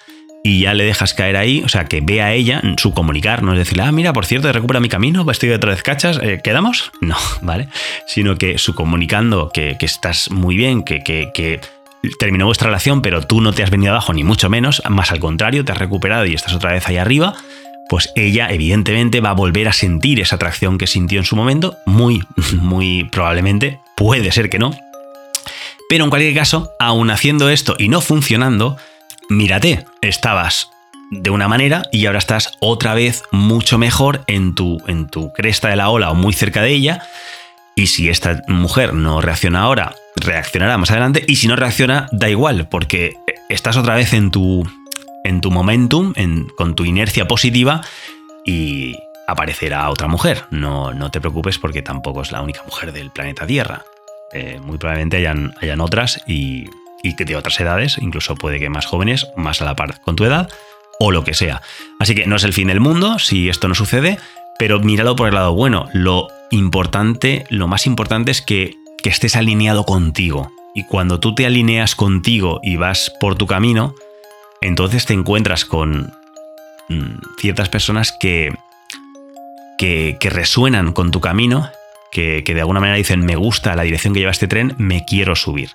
Y 0.44 0.62
ya 0.62 0.74
le 0.74 0.84
dejas 0.84 1.14
caer 1.14 1.36
ahí, 1.36 1.62
o 1.66 1.70
sea, 1.70 1.86
que 1.86 2.00
vea 2.02 2.34
ella 2.34 2.62
su 2.78 2.94
comunicar, 2.94 3.44
no 3.44 3.54
es 3.54 3.58
decir, 3.58 3.82
ah, 3.82 3.92
mira, 3.92 4.14
por 4.14 4.26
cierto, 4.26 4.52
recupera 4.52 4.80
mi 4.80 4.90
camino, 4.90 5.30
estoy 5.30 5.50
de 5.50 5.58
vez 5.58 5.84
cachas, 5.84 6.20
eh, 6.22 6.42
¿quedamos? 6.44 6.92
No, 7.02 7.16
¿vale? 7.42 7.70
Sino 8.06 8.38
que 8.38 8.58
su 8.58 8.76
comunicando 8.76 9.50
que, 9.54 9.76
estás 9.80 10.30
muy 10.30 10.56
bien, 10.58 10.84
que, 10.84 11.02
que, 11.02 11.32
que 11.34 11.60
terminó 12.20 12.46
vuestra 12.46 12.68
relación, 12.68 13.02
pero 13.02 13.22
tú 13.22 13.42
no 13.42 13.54
te 13.54 13.64
has 13.64 13.72
venido 13.72 13.92
abajo, 13.92 14.14
ni 14.14 14.24
mucho 14.24 14.50
menos, 14.50 14.82
más 14.90 15.12
al 15.12 15.20
contrario, 15.20 15.66
te 15.66 15.72
has 15.72 15.78
recuperado 15.78 16.26
y 16.26 16.34
estás 16.34 16.54
otra 16.54 16.74
vez 16.74 16.88
ahí 16.88 16.98
arriba, 16.98 17.34
pues 17.90 18.12
ella 18.16 18.50
evidentemente 18.50 19.22
va 19.22 19.32
a 19.32 19.34
volver 19.34 19.68
a 19.68 19.74
sentir 19.74 20.20
esa 20.20 20.36
atracción 20.36 20.78
que 20.78 20.88
sintió 20.88 21.20
en 21.20 21.26
su 21.26 21.36
momento, 21.36 21.78
muy, 21.86 22.24
muy 22.62 23.06
probablemente, 23.06 23.80
puede 23.98 24.32
ser 24.32 24.50
que 24.50 24.60
no. 24.60 24.72
Pero 25.90 26.06
en 26.06 26.10
cualquier 26.10 26.36
caso, 26.36 26.72
aún 26.80 27.10
haciendo 27.10 27.50
esto 27.50 27.76
y 27.78 27.90
no 27.90 28.00
funcionando, 28.00 28.78
mírate, 29.30 29.86
estabas 30.02 30.70
de 31.12 31.30
una 31.30 31.48
manera 31.48 31.84
y 31.92 32.06
ahora 32.06 32.20
estás 32.20 32.52
otra 32.60 32.94
vez 32.94 33.24
mucho 33.32 33.78
mejor 33.78 34.24
en 34.28 34.56
tu, 34.56 34.82
en 34.88 35.08
tu 35.08 35.32
cresta 35.34 35.70
de 35.70 35.78
la 35.78 35.90
ola 35.90 36.12
o 36.12 36.16
muy 36.16 36.34
cerca 36.34 36.62
de 36.62 36.72
ella. 36.72 37.04
Y 37.76 37.88
si 37.88 38.10
esta 38.10 38.42
mujer 38.48 38.94
no 38.94 39.22
reacciona 39.22 39.62
ahora, 39.62 39.96
reaccionará 40.16 40.78
más 40.78 40.92
adelante. 40.92 41.24
Y 41.28 41.38
si 41.38 41.48
no 41.48 41.56
reacciona, 41.56 42.08
da 42.12 42.30
igual, 42.30 42.68
porque 42.68 43.14
estás 43.50 43.78
otra 43.78 43.96
vez 43.96 44.14
en 44.14 44.32
tu, 44.32 44.68
en 45.24 45.42
tu 45.42 45.52
momentum, 45.52 46.14
con 46.58 46.76
tu 46.76 46.86
inercia 46.86 47.28
positiva 47.28 47.82
y 48.46 48.96
aparecerá 49.28 49.90
otra 49.90 50.08
mujer. 50.08 50.46
No, 50.50 50.94
no 50.94 51.12
te 51.12 51.20
preocupes 51.20 51.60
porque 51.60 51.82
tampoco 51.82 52.22
es 52.22 52.32
la 52.32 52.42
única 52.42 52.64
mujer 52.64 52.94
del 52.94 53.12
planeta 53.12 53.46
Tierra. 53.46 53.84
Eh, 54.34 54.60
muy 54.62 54.78
probablemente 54.78 55.18
hayan, 55.18 55.54
hayan 55.62 55.82
otras 55.82 56.22
y, 56.26 56.66
y 57.04 57.14
de 57.14 57.36
otras 57.36 57.60
edades, 57.60 57.98
incluso 58.00 58.36
puede 58.36 58.60
que 58.60 58.70
más 58.70 58.86
jóvenes, 58.86 59.28
más 59.36 59.62
a 59.62 59.66
la 59.66 59.76
par 59.76 60.02
con 60.02 60.16
tu 60.16 60.26
edad 60.26 60.50
o 61.00 61.12
lo 61.12 61.24
que 61.24 61.34
sea. 61.34 61.62
Así 62.00 62.16
que 62.16 62.26
no 62.26 62.38
es 62.38 62.44
el 62.44 62.54
fin 62.54 62.70
del 62.70 62.80
mundo 62.80 63.20
si 63.20 63.50
esto 63.50 63.68
no 63.68 63.76
sucede, 63.76 64.18
pero 64.58 64.80
míralo 64.80 65.16
por 65.16 65.28
el 65.28 65.36
lado 65.36 65.54
bueno. 65.54 65.88
Lo 65.94 66.30
importante, 66.50 67.46
lo 67.50 67.68
más 67.68 67.86
importante 67.86 68.32
es 68.32 68.42
que, 68.42 68.76
que 69.04 69.10
estés 69.10 69.36
alineado 69.36 69.86
contigo. 69.86 70.52
Y 70.74 70.86
cuando 70.86 71.20
tú 71.20 71.36
te 71.36 71.46
alineas 71.46 71.96
contigo 71.96 72.60
y 72.64 72.76
vas 72.78 73.12
por 73.20 73.36
tu 73.36 73.48
camino, 73.48 73.94
entonces 74.62 75.06
te 75.06 75.14
encuentras 75.14 75.66
con 75.66 76.14
mm, 76.90 77.18
ciertas 77.40 77.70
personas 77.70 78.14
que, 78.20 78.54
que, 79.78 80.18
resuenan 80.22 80.94
con 80.94 81.12
tu 81.12 81.22
camino, 81.22 81.70
que, 82.12 82.42
de 82.46 82.60
alguna 82.60 82.80
manera 82.80 82.98
dicen, 82.98 83.26
me 83.26 83.36
gusta 83.36 83.76
la 83.76 83.84
dirección 83.84 84.14
que 84.14 84.20
lleva 84.20 84.32
este 84.32 84.48
tren, 84.48 84.76
me 84.78 85.06
quiero 85.06 85.36
subir. 85.36 85.72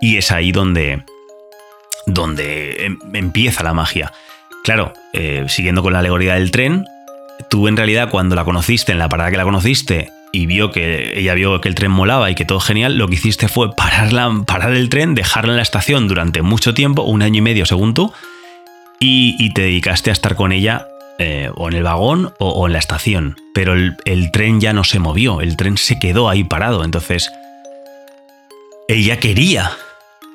Y 0.00 0.16
es 0.16 0.30
ahí 0.30 0.52
donde, 0.52 1.04
donde 2.06 2.86
em, 2.86 2.98
empieza 3.14 3.62
la 3.62 3.74
magia. 3.74 4.12
Claro, 4.62 4.92
eh, 5.12 5.44
siguiendo 5.48 5.82
con 5.82 5.92
la 5.92 5.98
alegoría 5.98 6.34
del 6.34 6.50
tren, 6.50 6.84
tú 7.50 7.68
en 7.68 7.76
realidad 7.76 8.10
cuando 8.10 8.36
la 8.36 8.44
conociste, 8.44 8.92
en 8.92 8.98
la 8.98 9.08
parada 9.08 9.30
que 9.30 9.36
la 9.36 9.44
conociste, 9.44 10.10
y 10.34 10.46
vio 10.46 10.72
que 10.72 11.18
ella 11.18 11.34
vio 11.34 11.60
que 11.60 11.68
el 11.68 11.76
tren 11.76 11.92
molaba 11.92 12.28
y 12.30 12.34
que 12.34 12.44
todo 12.44 12.58
genial, 12.58 12.98
lo 12.98 13.06
que 13.08 13.14
hiciste 13.14 13.46
fue 13.46 13.74
pararla, 13.74 14.42
parar 14.46 14.72
el 14.72 14.88
tren, 14.88 15.14
dejarla 15.14 15.52
en 15.52 15.56
la 15.56 15.62
estación 15.62 16.08
durante 16.08 16.42
mucho 16.42 16.74
tiempo, 16.74 17.02
un 17.02 17.22
año 17.22 17.38
y 17.38 17.42
medio 17.42 17.66
según 17.66 17.94
tú, 17.94 18.12
y, 18.98 19.52
te 19.52 19.62
dedicaste 19.62 20.10
a 20.10 20.12
estar 20.12 20.34
con 20.34 20.50
ella 20.50 20.86
eh, 21.18 21.50
o 21.54 21.68
en 21.68 21.74
el 21.74 21.82
vagón 21.82 22.34
o, 22.38 22.66
en 22.66 22.72
la 22.72 22.78
estación. 22.78 23.36
Pero 23.54 23.74
el, 23.74 24.30
tren 24.32 24.60
ya 24.60 24.72
no 24.72 24.84
se 24.84 24.98
movió, 24.98 25.40
el 25.40 25.56
tren 25.56 25.76
se 25.76 25.98
quedó 25.98 26.28
ahí 26.28 26.44
parado. 26.44 26.84
Entonces, 26.84 27.30
ella 28.88 29.18
quería 29.18 29.70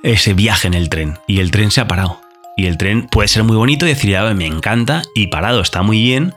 ese 0.03 0.33
viaje 0.33 0.67
en 0.67 0.73
el 0.73 0.89
tren 0.89 1.17
y 1.27 1.39
el 1.39 1.51
tren 1.51 1.71
se 1.71 1.81
ha 1.81 1.87
parado. 1.87 2.21
Y 2.55 2.65
el 2.65 2.77
tren 2.77 3.07
puede 3.07 3.27
ser 3.27 3.43
muy 3.43 3.55
bonito 3.55 3.85
y 3.85 3.89
decir, 3.89 4.17
me 4.35 4.45
encanta 4.45 5.01
y 5.15 5.27
parado 5.27 5.61
está 5.61 5.81
muy 5.81 6.01
bien, 6.01 6.33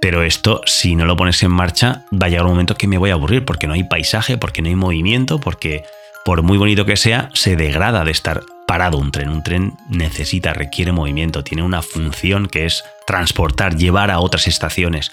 pero 0.00 0.22
esto, 0.22 0.60
si 0.66 0.94
no 0.94 1.04
lo 1.04 1.16
pones 1.16 1.42
en 1.42 1.50
marcha, 1.50 2.04
va 2.12 2.26
a 2.26 2.28
llegar 2.28 2.44
un 2.44 2.52
momento 2.52 2.76
que 2.76 2.86
me 2.86 2.98
voy 2.98 3.10
a 3.10 3.14
aburrir 3.14 3.44
porque 3.44 3.66
no 3.66 3.74
hay 3.74 3.82
paisaje, 3.82 4.38
porque 4.38 4.62
no 4.62 4.68
hay 4.68 4.76
movimiento, 4.76 5.40
porque 5.40 5.82
por 6.24 6.42
muy 6.42 6.58
bonito 6.58 6.84
que 6.84 6.96
sea, 6.96 7.30
se 7.34 7.56
degrada 7.56 8.04
de 8.04 8.12
estar 8.12 8.42
parado 8.68 8.98
un 8.98 9.10
tren. 9.10 9.30
Un 9.30 9.42
tren 9.42 9.72
necesita, 9.88 10.52
requiere 10.52 10.92
movimiento, 10.92 11.42
tiene 11.42 11.62
una 11.62 11.80
función 11.80 12.46
que 12.46 12.66
es 12.66 12.84
transportar, 13.06 13.76
llevar 13.76 14.12
a 14.12 14.20
otras 14.20 14.46
estaciones. 14.46 15.10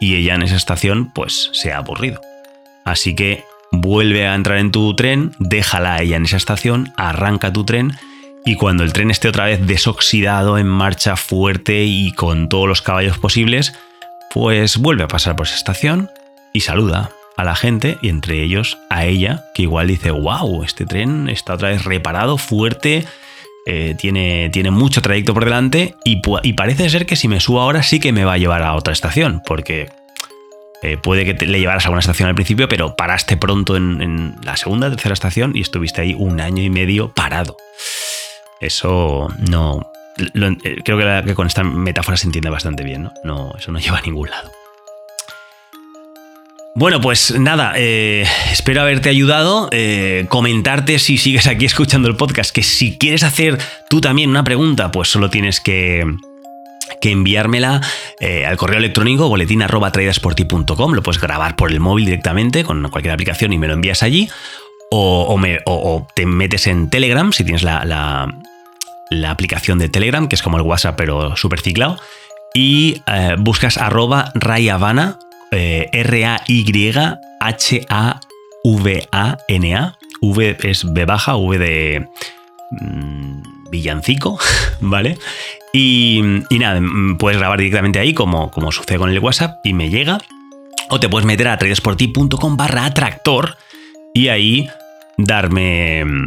y 0.00 0.14
ella 0.14 0.36
en 0.36 0.42
esa 0.42 0.54
estación 0.54 1.10
pues 1.12 1.50
se 1.54 1.72
ha 1.72 1.78
aburrido. 1.78 2.20
Así 2.84 3.16
que 3.16 3.44
vuelve 3.72 4.28
a 4.28 4.34
entrar 4.36 4.58
en 4.58 4.70
tu 4.70 4.94
tren, 4.94 5.32
déjala 5.40 5.94
a 5.94 6.02
ella 6.02 6.16
en 6.16 6.24
esa 6.24 6.36
estación, 6.36 6.92
arranca 6.96 7.52
tu 7.52 7.64
tren 7.64 7.96
y 8.44 8.54
cuando 8.54 8.84
el 8.84 8.92
tren 8.92 9.10
esté 9.10 9.28
otra 9.28 9.46
vez 9.46 9.66
desoxidado, 9.66 10.56
en 10.56 10.68
marcha 10.68 11.16
fuerte 11.16 11.84
y 11.84 12.12
con 12.12 12.48
todos 12.48 12.68
los 12.68 12.80
caballos 12.80 13.18
posibles, 13.18 13.74
pues 14.32 14.76
vuelve 14.76 15.02
a 15.02 15.08
pasar 15.08 15.34
por 15.34 15.46
esa 15.46 15.56
estación 15.56 16.10
y 16.52 16.60
saluda 16.60 17.10
a 17.38 17.44
la 17.44 17.54
gente 17.54 17.98
y 18.02 18.08
entre 18.08 18.42
ellos 18.42 18.78
a 18.90 19.06
ella, 19.06 19.44
que 19.54 19.62
igual 19.62 19.86
dice, 19.86 20.10
wow, 20.10 20.64
este 20.64 20.84
tren 20.84 21.28
está 21.28 21.54
otra 21.54 21.68
vez 21.68 21.84
reparado, 21.84 22.36
fuerte, 22.36 23.04
eh, 23.64 23.94
tiene, 23.96 24.50
tiene 24.52 24.72
mucho 24.72 25.00
trayecto 25.02 25.34
por 25.34 25.44
delante 25.44 25.94
y, 26.04 26.20
parece 26.54 26.90
ser 26.90 27.06
que 27.06 27.14
si 27.14 27.28
me 27.28 27.38
subo 27.38 27.60
ahora 27.60 27.84
sí 27.84 28.00
que 28.00 28.12
me 28.12 28.24
va 28.24 28.32
a 28.32 28.38
llevar 28.38 28.64
a 28.64 28.74
otra 28.74 28.92
estación, 28.92 29.40
porque 29.46 29.88
eh, 30.82 30.96
puede 30.96 31.24
que 31.24 31.46
le 31.46 31.60
llevaras 31.60 31.86
a 31.86 31.90
una 31.90 32.00
estación 32.00 32.28
al 32.28 32.34
principio, 32.34 32.68
pero 32.68 32.96
paraste 32.96 33.36
pronto 33.36 33.76
en, 33.76 34.34
la 34.42 34.56
segunda, 34.56 34.90
tercera 34.90 35.12
estación 35.12 35.52
y 35.54 35.60
estuviste 35.60 36.00
ahí 36.00 36.16
un 36.18 36.40
año 36.40 36.64
y 36.64 36.70
medio 36.70 37.14
parado. 37.14 37.56
Eso 38.60 39.28
no, 39.48 39.88
eh, 40.16 40.76
creo 40.84 41.24
que, 41.24 41.34
con 41.36 41.46
esta 41.46 41.62
metáfora 41.62 42.16
se 42.16 42.26
entiende 42.26 42.50
bastante 42.50 42.82
bien, 42.82 43.04
¿no? 43.04 43.12
no 43.22 43.52
eso 43.56 43.70
no 43.70 43.78
lleva 43.78 43.98
a 43.98 44.02
ningún 44.02 44.28
lado. 44.28 44.50
Bueno, 46.78 47.00
pues 47.00 47.36
nada, 47.36 47.72
eh, 47.74 48.24
espero 48.52 48.82
haberte 48.82 49.08
ayudado. 49.08 49.68
Eh, 49.72 50.26
comentarte 50.28 51.00
si 51.00 51.18
sigues 51.18 51.48
aquí 51.48 51.64
escuchando 51.64 52.06
el 52.08 52.14
podcast, 52.14 52.52
que 52.52 52.62
si 52.62 52.96
quieres 52.96 53.24
hacer 53.24 53.58
tú 53.90 54.00
también 54.00 54.30
una 54.30 54.44
pregunta, 54.44 54.92
pues 54.92 55.08
solo 55.08 55.28
tienes 55.28 55.60
que, 55.60 56.06
enviármela 57.02 57.80
al 58.46 58.56
correo 58.56 58.78
electrónico 58.78 59.28
boletín 59.28 59.60
Lo 60.94 61.02
puedes 61.02 61.20
grabar 61.20 61.56
por 61.56 61.72
el 61.72 61.80
móvil 61.80 62.04
directamente 62.04 62.62
con 62.62 62.88
cualquier 62.90 63.12
aplicación 63.12 63.52
y 63.52 63.58
me 63.58 63.66
lo 63.66 63.74
envías 63.74 64.04
allí. 64.04 64.30
O, 64.92 66.06
te 66.14 66.26
metes 66.26 66.68
en 66.68 66.90
Telegram 66.90 67.32
si 67.32 67.42
tienes 67.42 67.64
la, 67.64 68.30
la 69.10 69.30
aplicación 69.30 69.78
de 69.80 69.88
Telegram, 69.88 70.28
que 70.28 70.36
es 70.36 70.42
como 70.42 70.58
el 70.58 70.62
WhatsApp 70.62 70.96
pero 70.96 71.36
super 71.36 71.60
ciclado, 71.60 71.98
y 72.54 73.02
eh, 73.06 73.36
buscas 73.38 73.78
arroba 73.78 74.32
rayavana, 74.34 75.18
eh, 75.50 75.88
R-A-Y-H-A-V-A-N-A, 75.92 77.18
V 80.20 80.56
es 80.62 80.92
B 80.92 81.04
baja, 81.04 81.36
V 81.36 81.58
de 81.58 82.08
mm, 82.70 83.70
villancico, 83.70 84.38
¿vale? 84.80 85.18
Y, 85.72 86.20
nada, 86.50 86.80
mm, 86.80 87.18
puedes 87.18 87.38
grabar 87.38 87.58
directamente 87.58 87.98
ahí 87.98 88.14
como, 88.14 88.50
como 88.50 88.72
sucede 88.72 88.98
con 88.98 89.10
el 89.10 89.18
WhatsApp 89.18 89.64
y 89.64 89.74
me 89.74 89.90
llega. 89.90 90.18
O 90.90 90.98
te 91.00 91.08
puedes 91.08 91.26
meter 91.26 91.48
a 91.48 91.58
tradersporti.com 91.58 92.56
barra 92.56 92.86
atractor 92.86 93.56
y 94.14 94.28
ahí 94.28 94.68
darme 95.18 96.04
mm, 96.04 96.24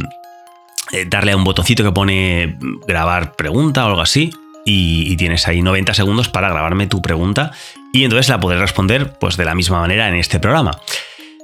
eh, 0.92 1.06
darle 1.06 1.32
a 1.32 1.36
un 1.36 1.44
botoncito 1.44 1.82
que 1.82 1.90
pone 1.90 2.58
grabar 2.86 3.34
pregunta 3.34 3.84
o 3.84 3.88
algo 3.88 4.00
así. 4.00 4.30
Y, 4.64 5.16
tienes 5.16 5.48
ahí 5.48 5.60
90 5.62 5.94
segundos 5.94 6.28
para 6.28 6.48
grabarme 6.48 6.86
tu 6.86 7.02
pregunta 7.02 7.52
y 7.92 8.04
entonces 8.04 8.28
la 8.28 8.40
podré 8.40 8.58
responder 8.58 9.12
pues 9.18 9.36
de 9.36 9.44
la 9.44 9.54
misma 9.54 9.80
manera 9.80 10.08
en 10.08 10.14
este 10.14 10.38
programa. 10.40 10.80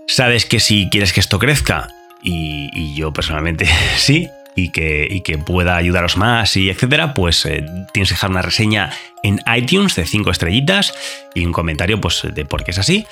Sabes 0.07 0.47
que 0.47 0.61
si 0.61 0.89
quieres 0.91 1.13
que 1.13 1.21
esto 1.21 1.39
crezca, 1.39 1.89
y, 2.23 2.95
yo 2.95 3.13
personalmente 3.13 3.69
sí, 3.97 4.29
y 4.55 4.71
que, 4.71 5.23
que, 5.25 5.39
pueda 5.39 5.77
ayudaros 5.77 6.17
más 6.17 6.57
y 6.57 6.71
etcétera, 6.71 7.15
pues 7.15 7.45
eh, 7.47 7.65
tienes 7.93 8.09
que 8.09 8.15
dejar 8.15 8.31
una 8.31 8.43
reseña 8.43 8.91
en 9.23 9.41
iTunes 9.55 9.95
de 9.95 10.07
5 10.07 10.31
estrellitas 10.31 10.95
y 11.35 11.45
un 11.45 11.53
comentario 11.53 12.01
pues 12.01 12.23
de 12.33 12.45
por 12.45 12.65
qué 12.65 12.73
es 12.73 12.79
así. 12.79 13.07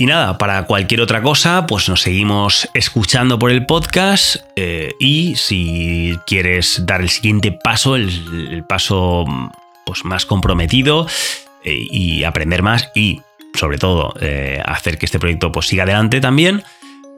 Y 0.00 0.06
nada, 0.06 0.38
para 0.38 0.64
cualquier 0.64 1.02
otra 1.02 1.20
cosa, 1.20 1.66
pues 1.66 1.86
nos 1.90 2.00
seguimos 2.00 2.70
escuchando 2.72 3.38
por 3.38 3.50
el 3.50 3.66
podcast 3.66 4.36
eh, 4.56 4.94
y 4.98 5.36
si 5.36 6.18
quieres 6.26 6.86
dar 6.86 7.02
el 7.02 7.10
siguiente 7.10 7.52
paso, 7.52 7.96
el, 7.96 8.64
paso 8.66 9.26
pues, 9.84 10.06
más 10.06 10.24
comprometido 10.24 11.06
eh, 11.64 11.86
y 11.90 12.24
aprender 12.24 12.62
más 12.62 12.90
y 12.94 13.20
sobre 13.52 13.76
todo 13.76 14.14
eh, 14.22 14.62
hacer 14.64 14.96
que 14.96 15.04
este 15.04 15.18
proyecto 15.18 15.52
pues, 15.52 15.66
siga 15.66 15.82
adelante 15.82 16.22
también, 16.22 16.62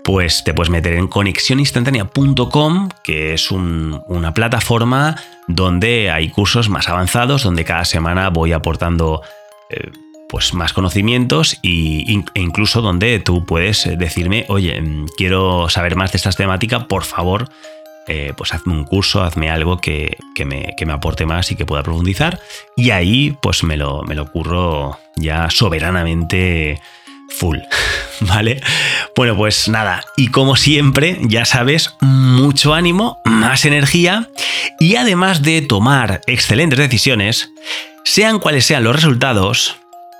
pues 0.03 0.42
te 0.42 0.53
puedes 0.53 0.71
meter 0.71 0.95
en 0.95 1.07
conexioninstantánea.com, 1.07 2.88
que 3.05 3.35
es 3.35 3.53
una 3.53 4.35
plataforma 4.35 5.14
donde 5.47 6.11
hay 6.11 6.31
cursos 6.31 6.68
más 6.68 6.88
avanzados, 6.88 7.45
donde 7.45 7.64
cada 7.64 7.85
semana 7.85 8.31
voy 8.31 8.53
aportando 8.53 9.23
pues 10.33 10.55
más 10.55 10.73
conocimientos 10.73 11.59
e 11.62 12.23
incluso 12.35 12.81
donde 12.81 13.18
tú 13.18 13.45
puedes 13.45 13.85
eh, 13.85 13.97
decirme, 13.99 14.47
oye, 14.49 14.81
mm, 14.81 15.09
quiero 15.18 15.68
saber 15.68 15.95
más 15.95 16.11
de 16.11 16.16
esta 16.16 16.33
temática, 16.33 16.88
por 16.88 17.05
favor, 17.05 17.51
eh, 18.09 18.33
pues 18.35 18.55
hazme 18.55 18.73
un 18.73 18.85
curso, 18.85 19.23
hazme 19.23 19.51
algo 19.51 19.77
que, 19.77 20.16
me, 20.47 20.75
aporte 20.90 21.27
más 21.27 21.53
y 21.53 21.55
que 21.55 21.66
pueda 21.66 21.83
profundizar. 21.83 22.40
Y 22.79 22.92
ahí 22.92 23.37
pues 23.42 23.62
me 23.62 23.77
lo, 23.77 24.05
me 24.05 24.14
lo 24.14 24.33
curro 24.33 24.99
ya 25.16 25.51
soberanamente 25.51 26.81
full, 27.29 27.59
¿vale? 28.23 28.62
Bueno, 29.14 29.37
pues 29.37 29.68
nada, 29.68 30.03
y 30.16 30.29
como 30.29 30.57
siempre, 30.57 31.18
ya 31.25 31.45
sabes, 31.45 31.95
mucho 32.01 32.73
ánimo, 32.73 33.21
más 33.27 33.66
energía 33.66 34.31
y 34.81 34.97
además 34.97 35.42
de 35.42 35.61
tomar 35.61 36.23
excelentes 36.27 36.79
decisiones, 36.79 37.51
sean 38.05 38.38
cuales 38.38 38.64
sean 38.64 38.83
los 38.85 38.97
resultados, 38.97 39.82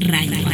Radio. 0.00 0.45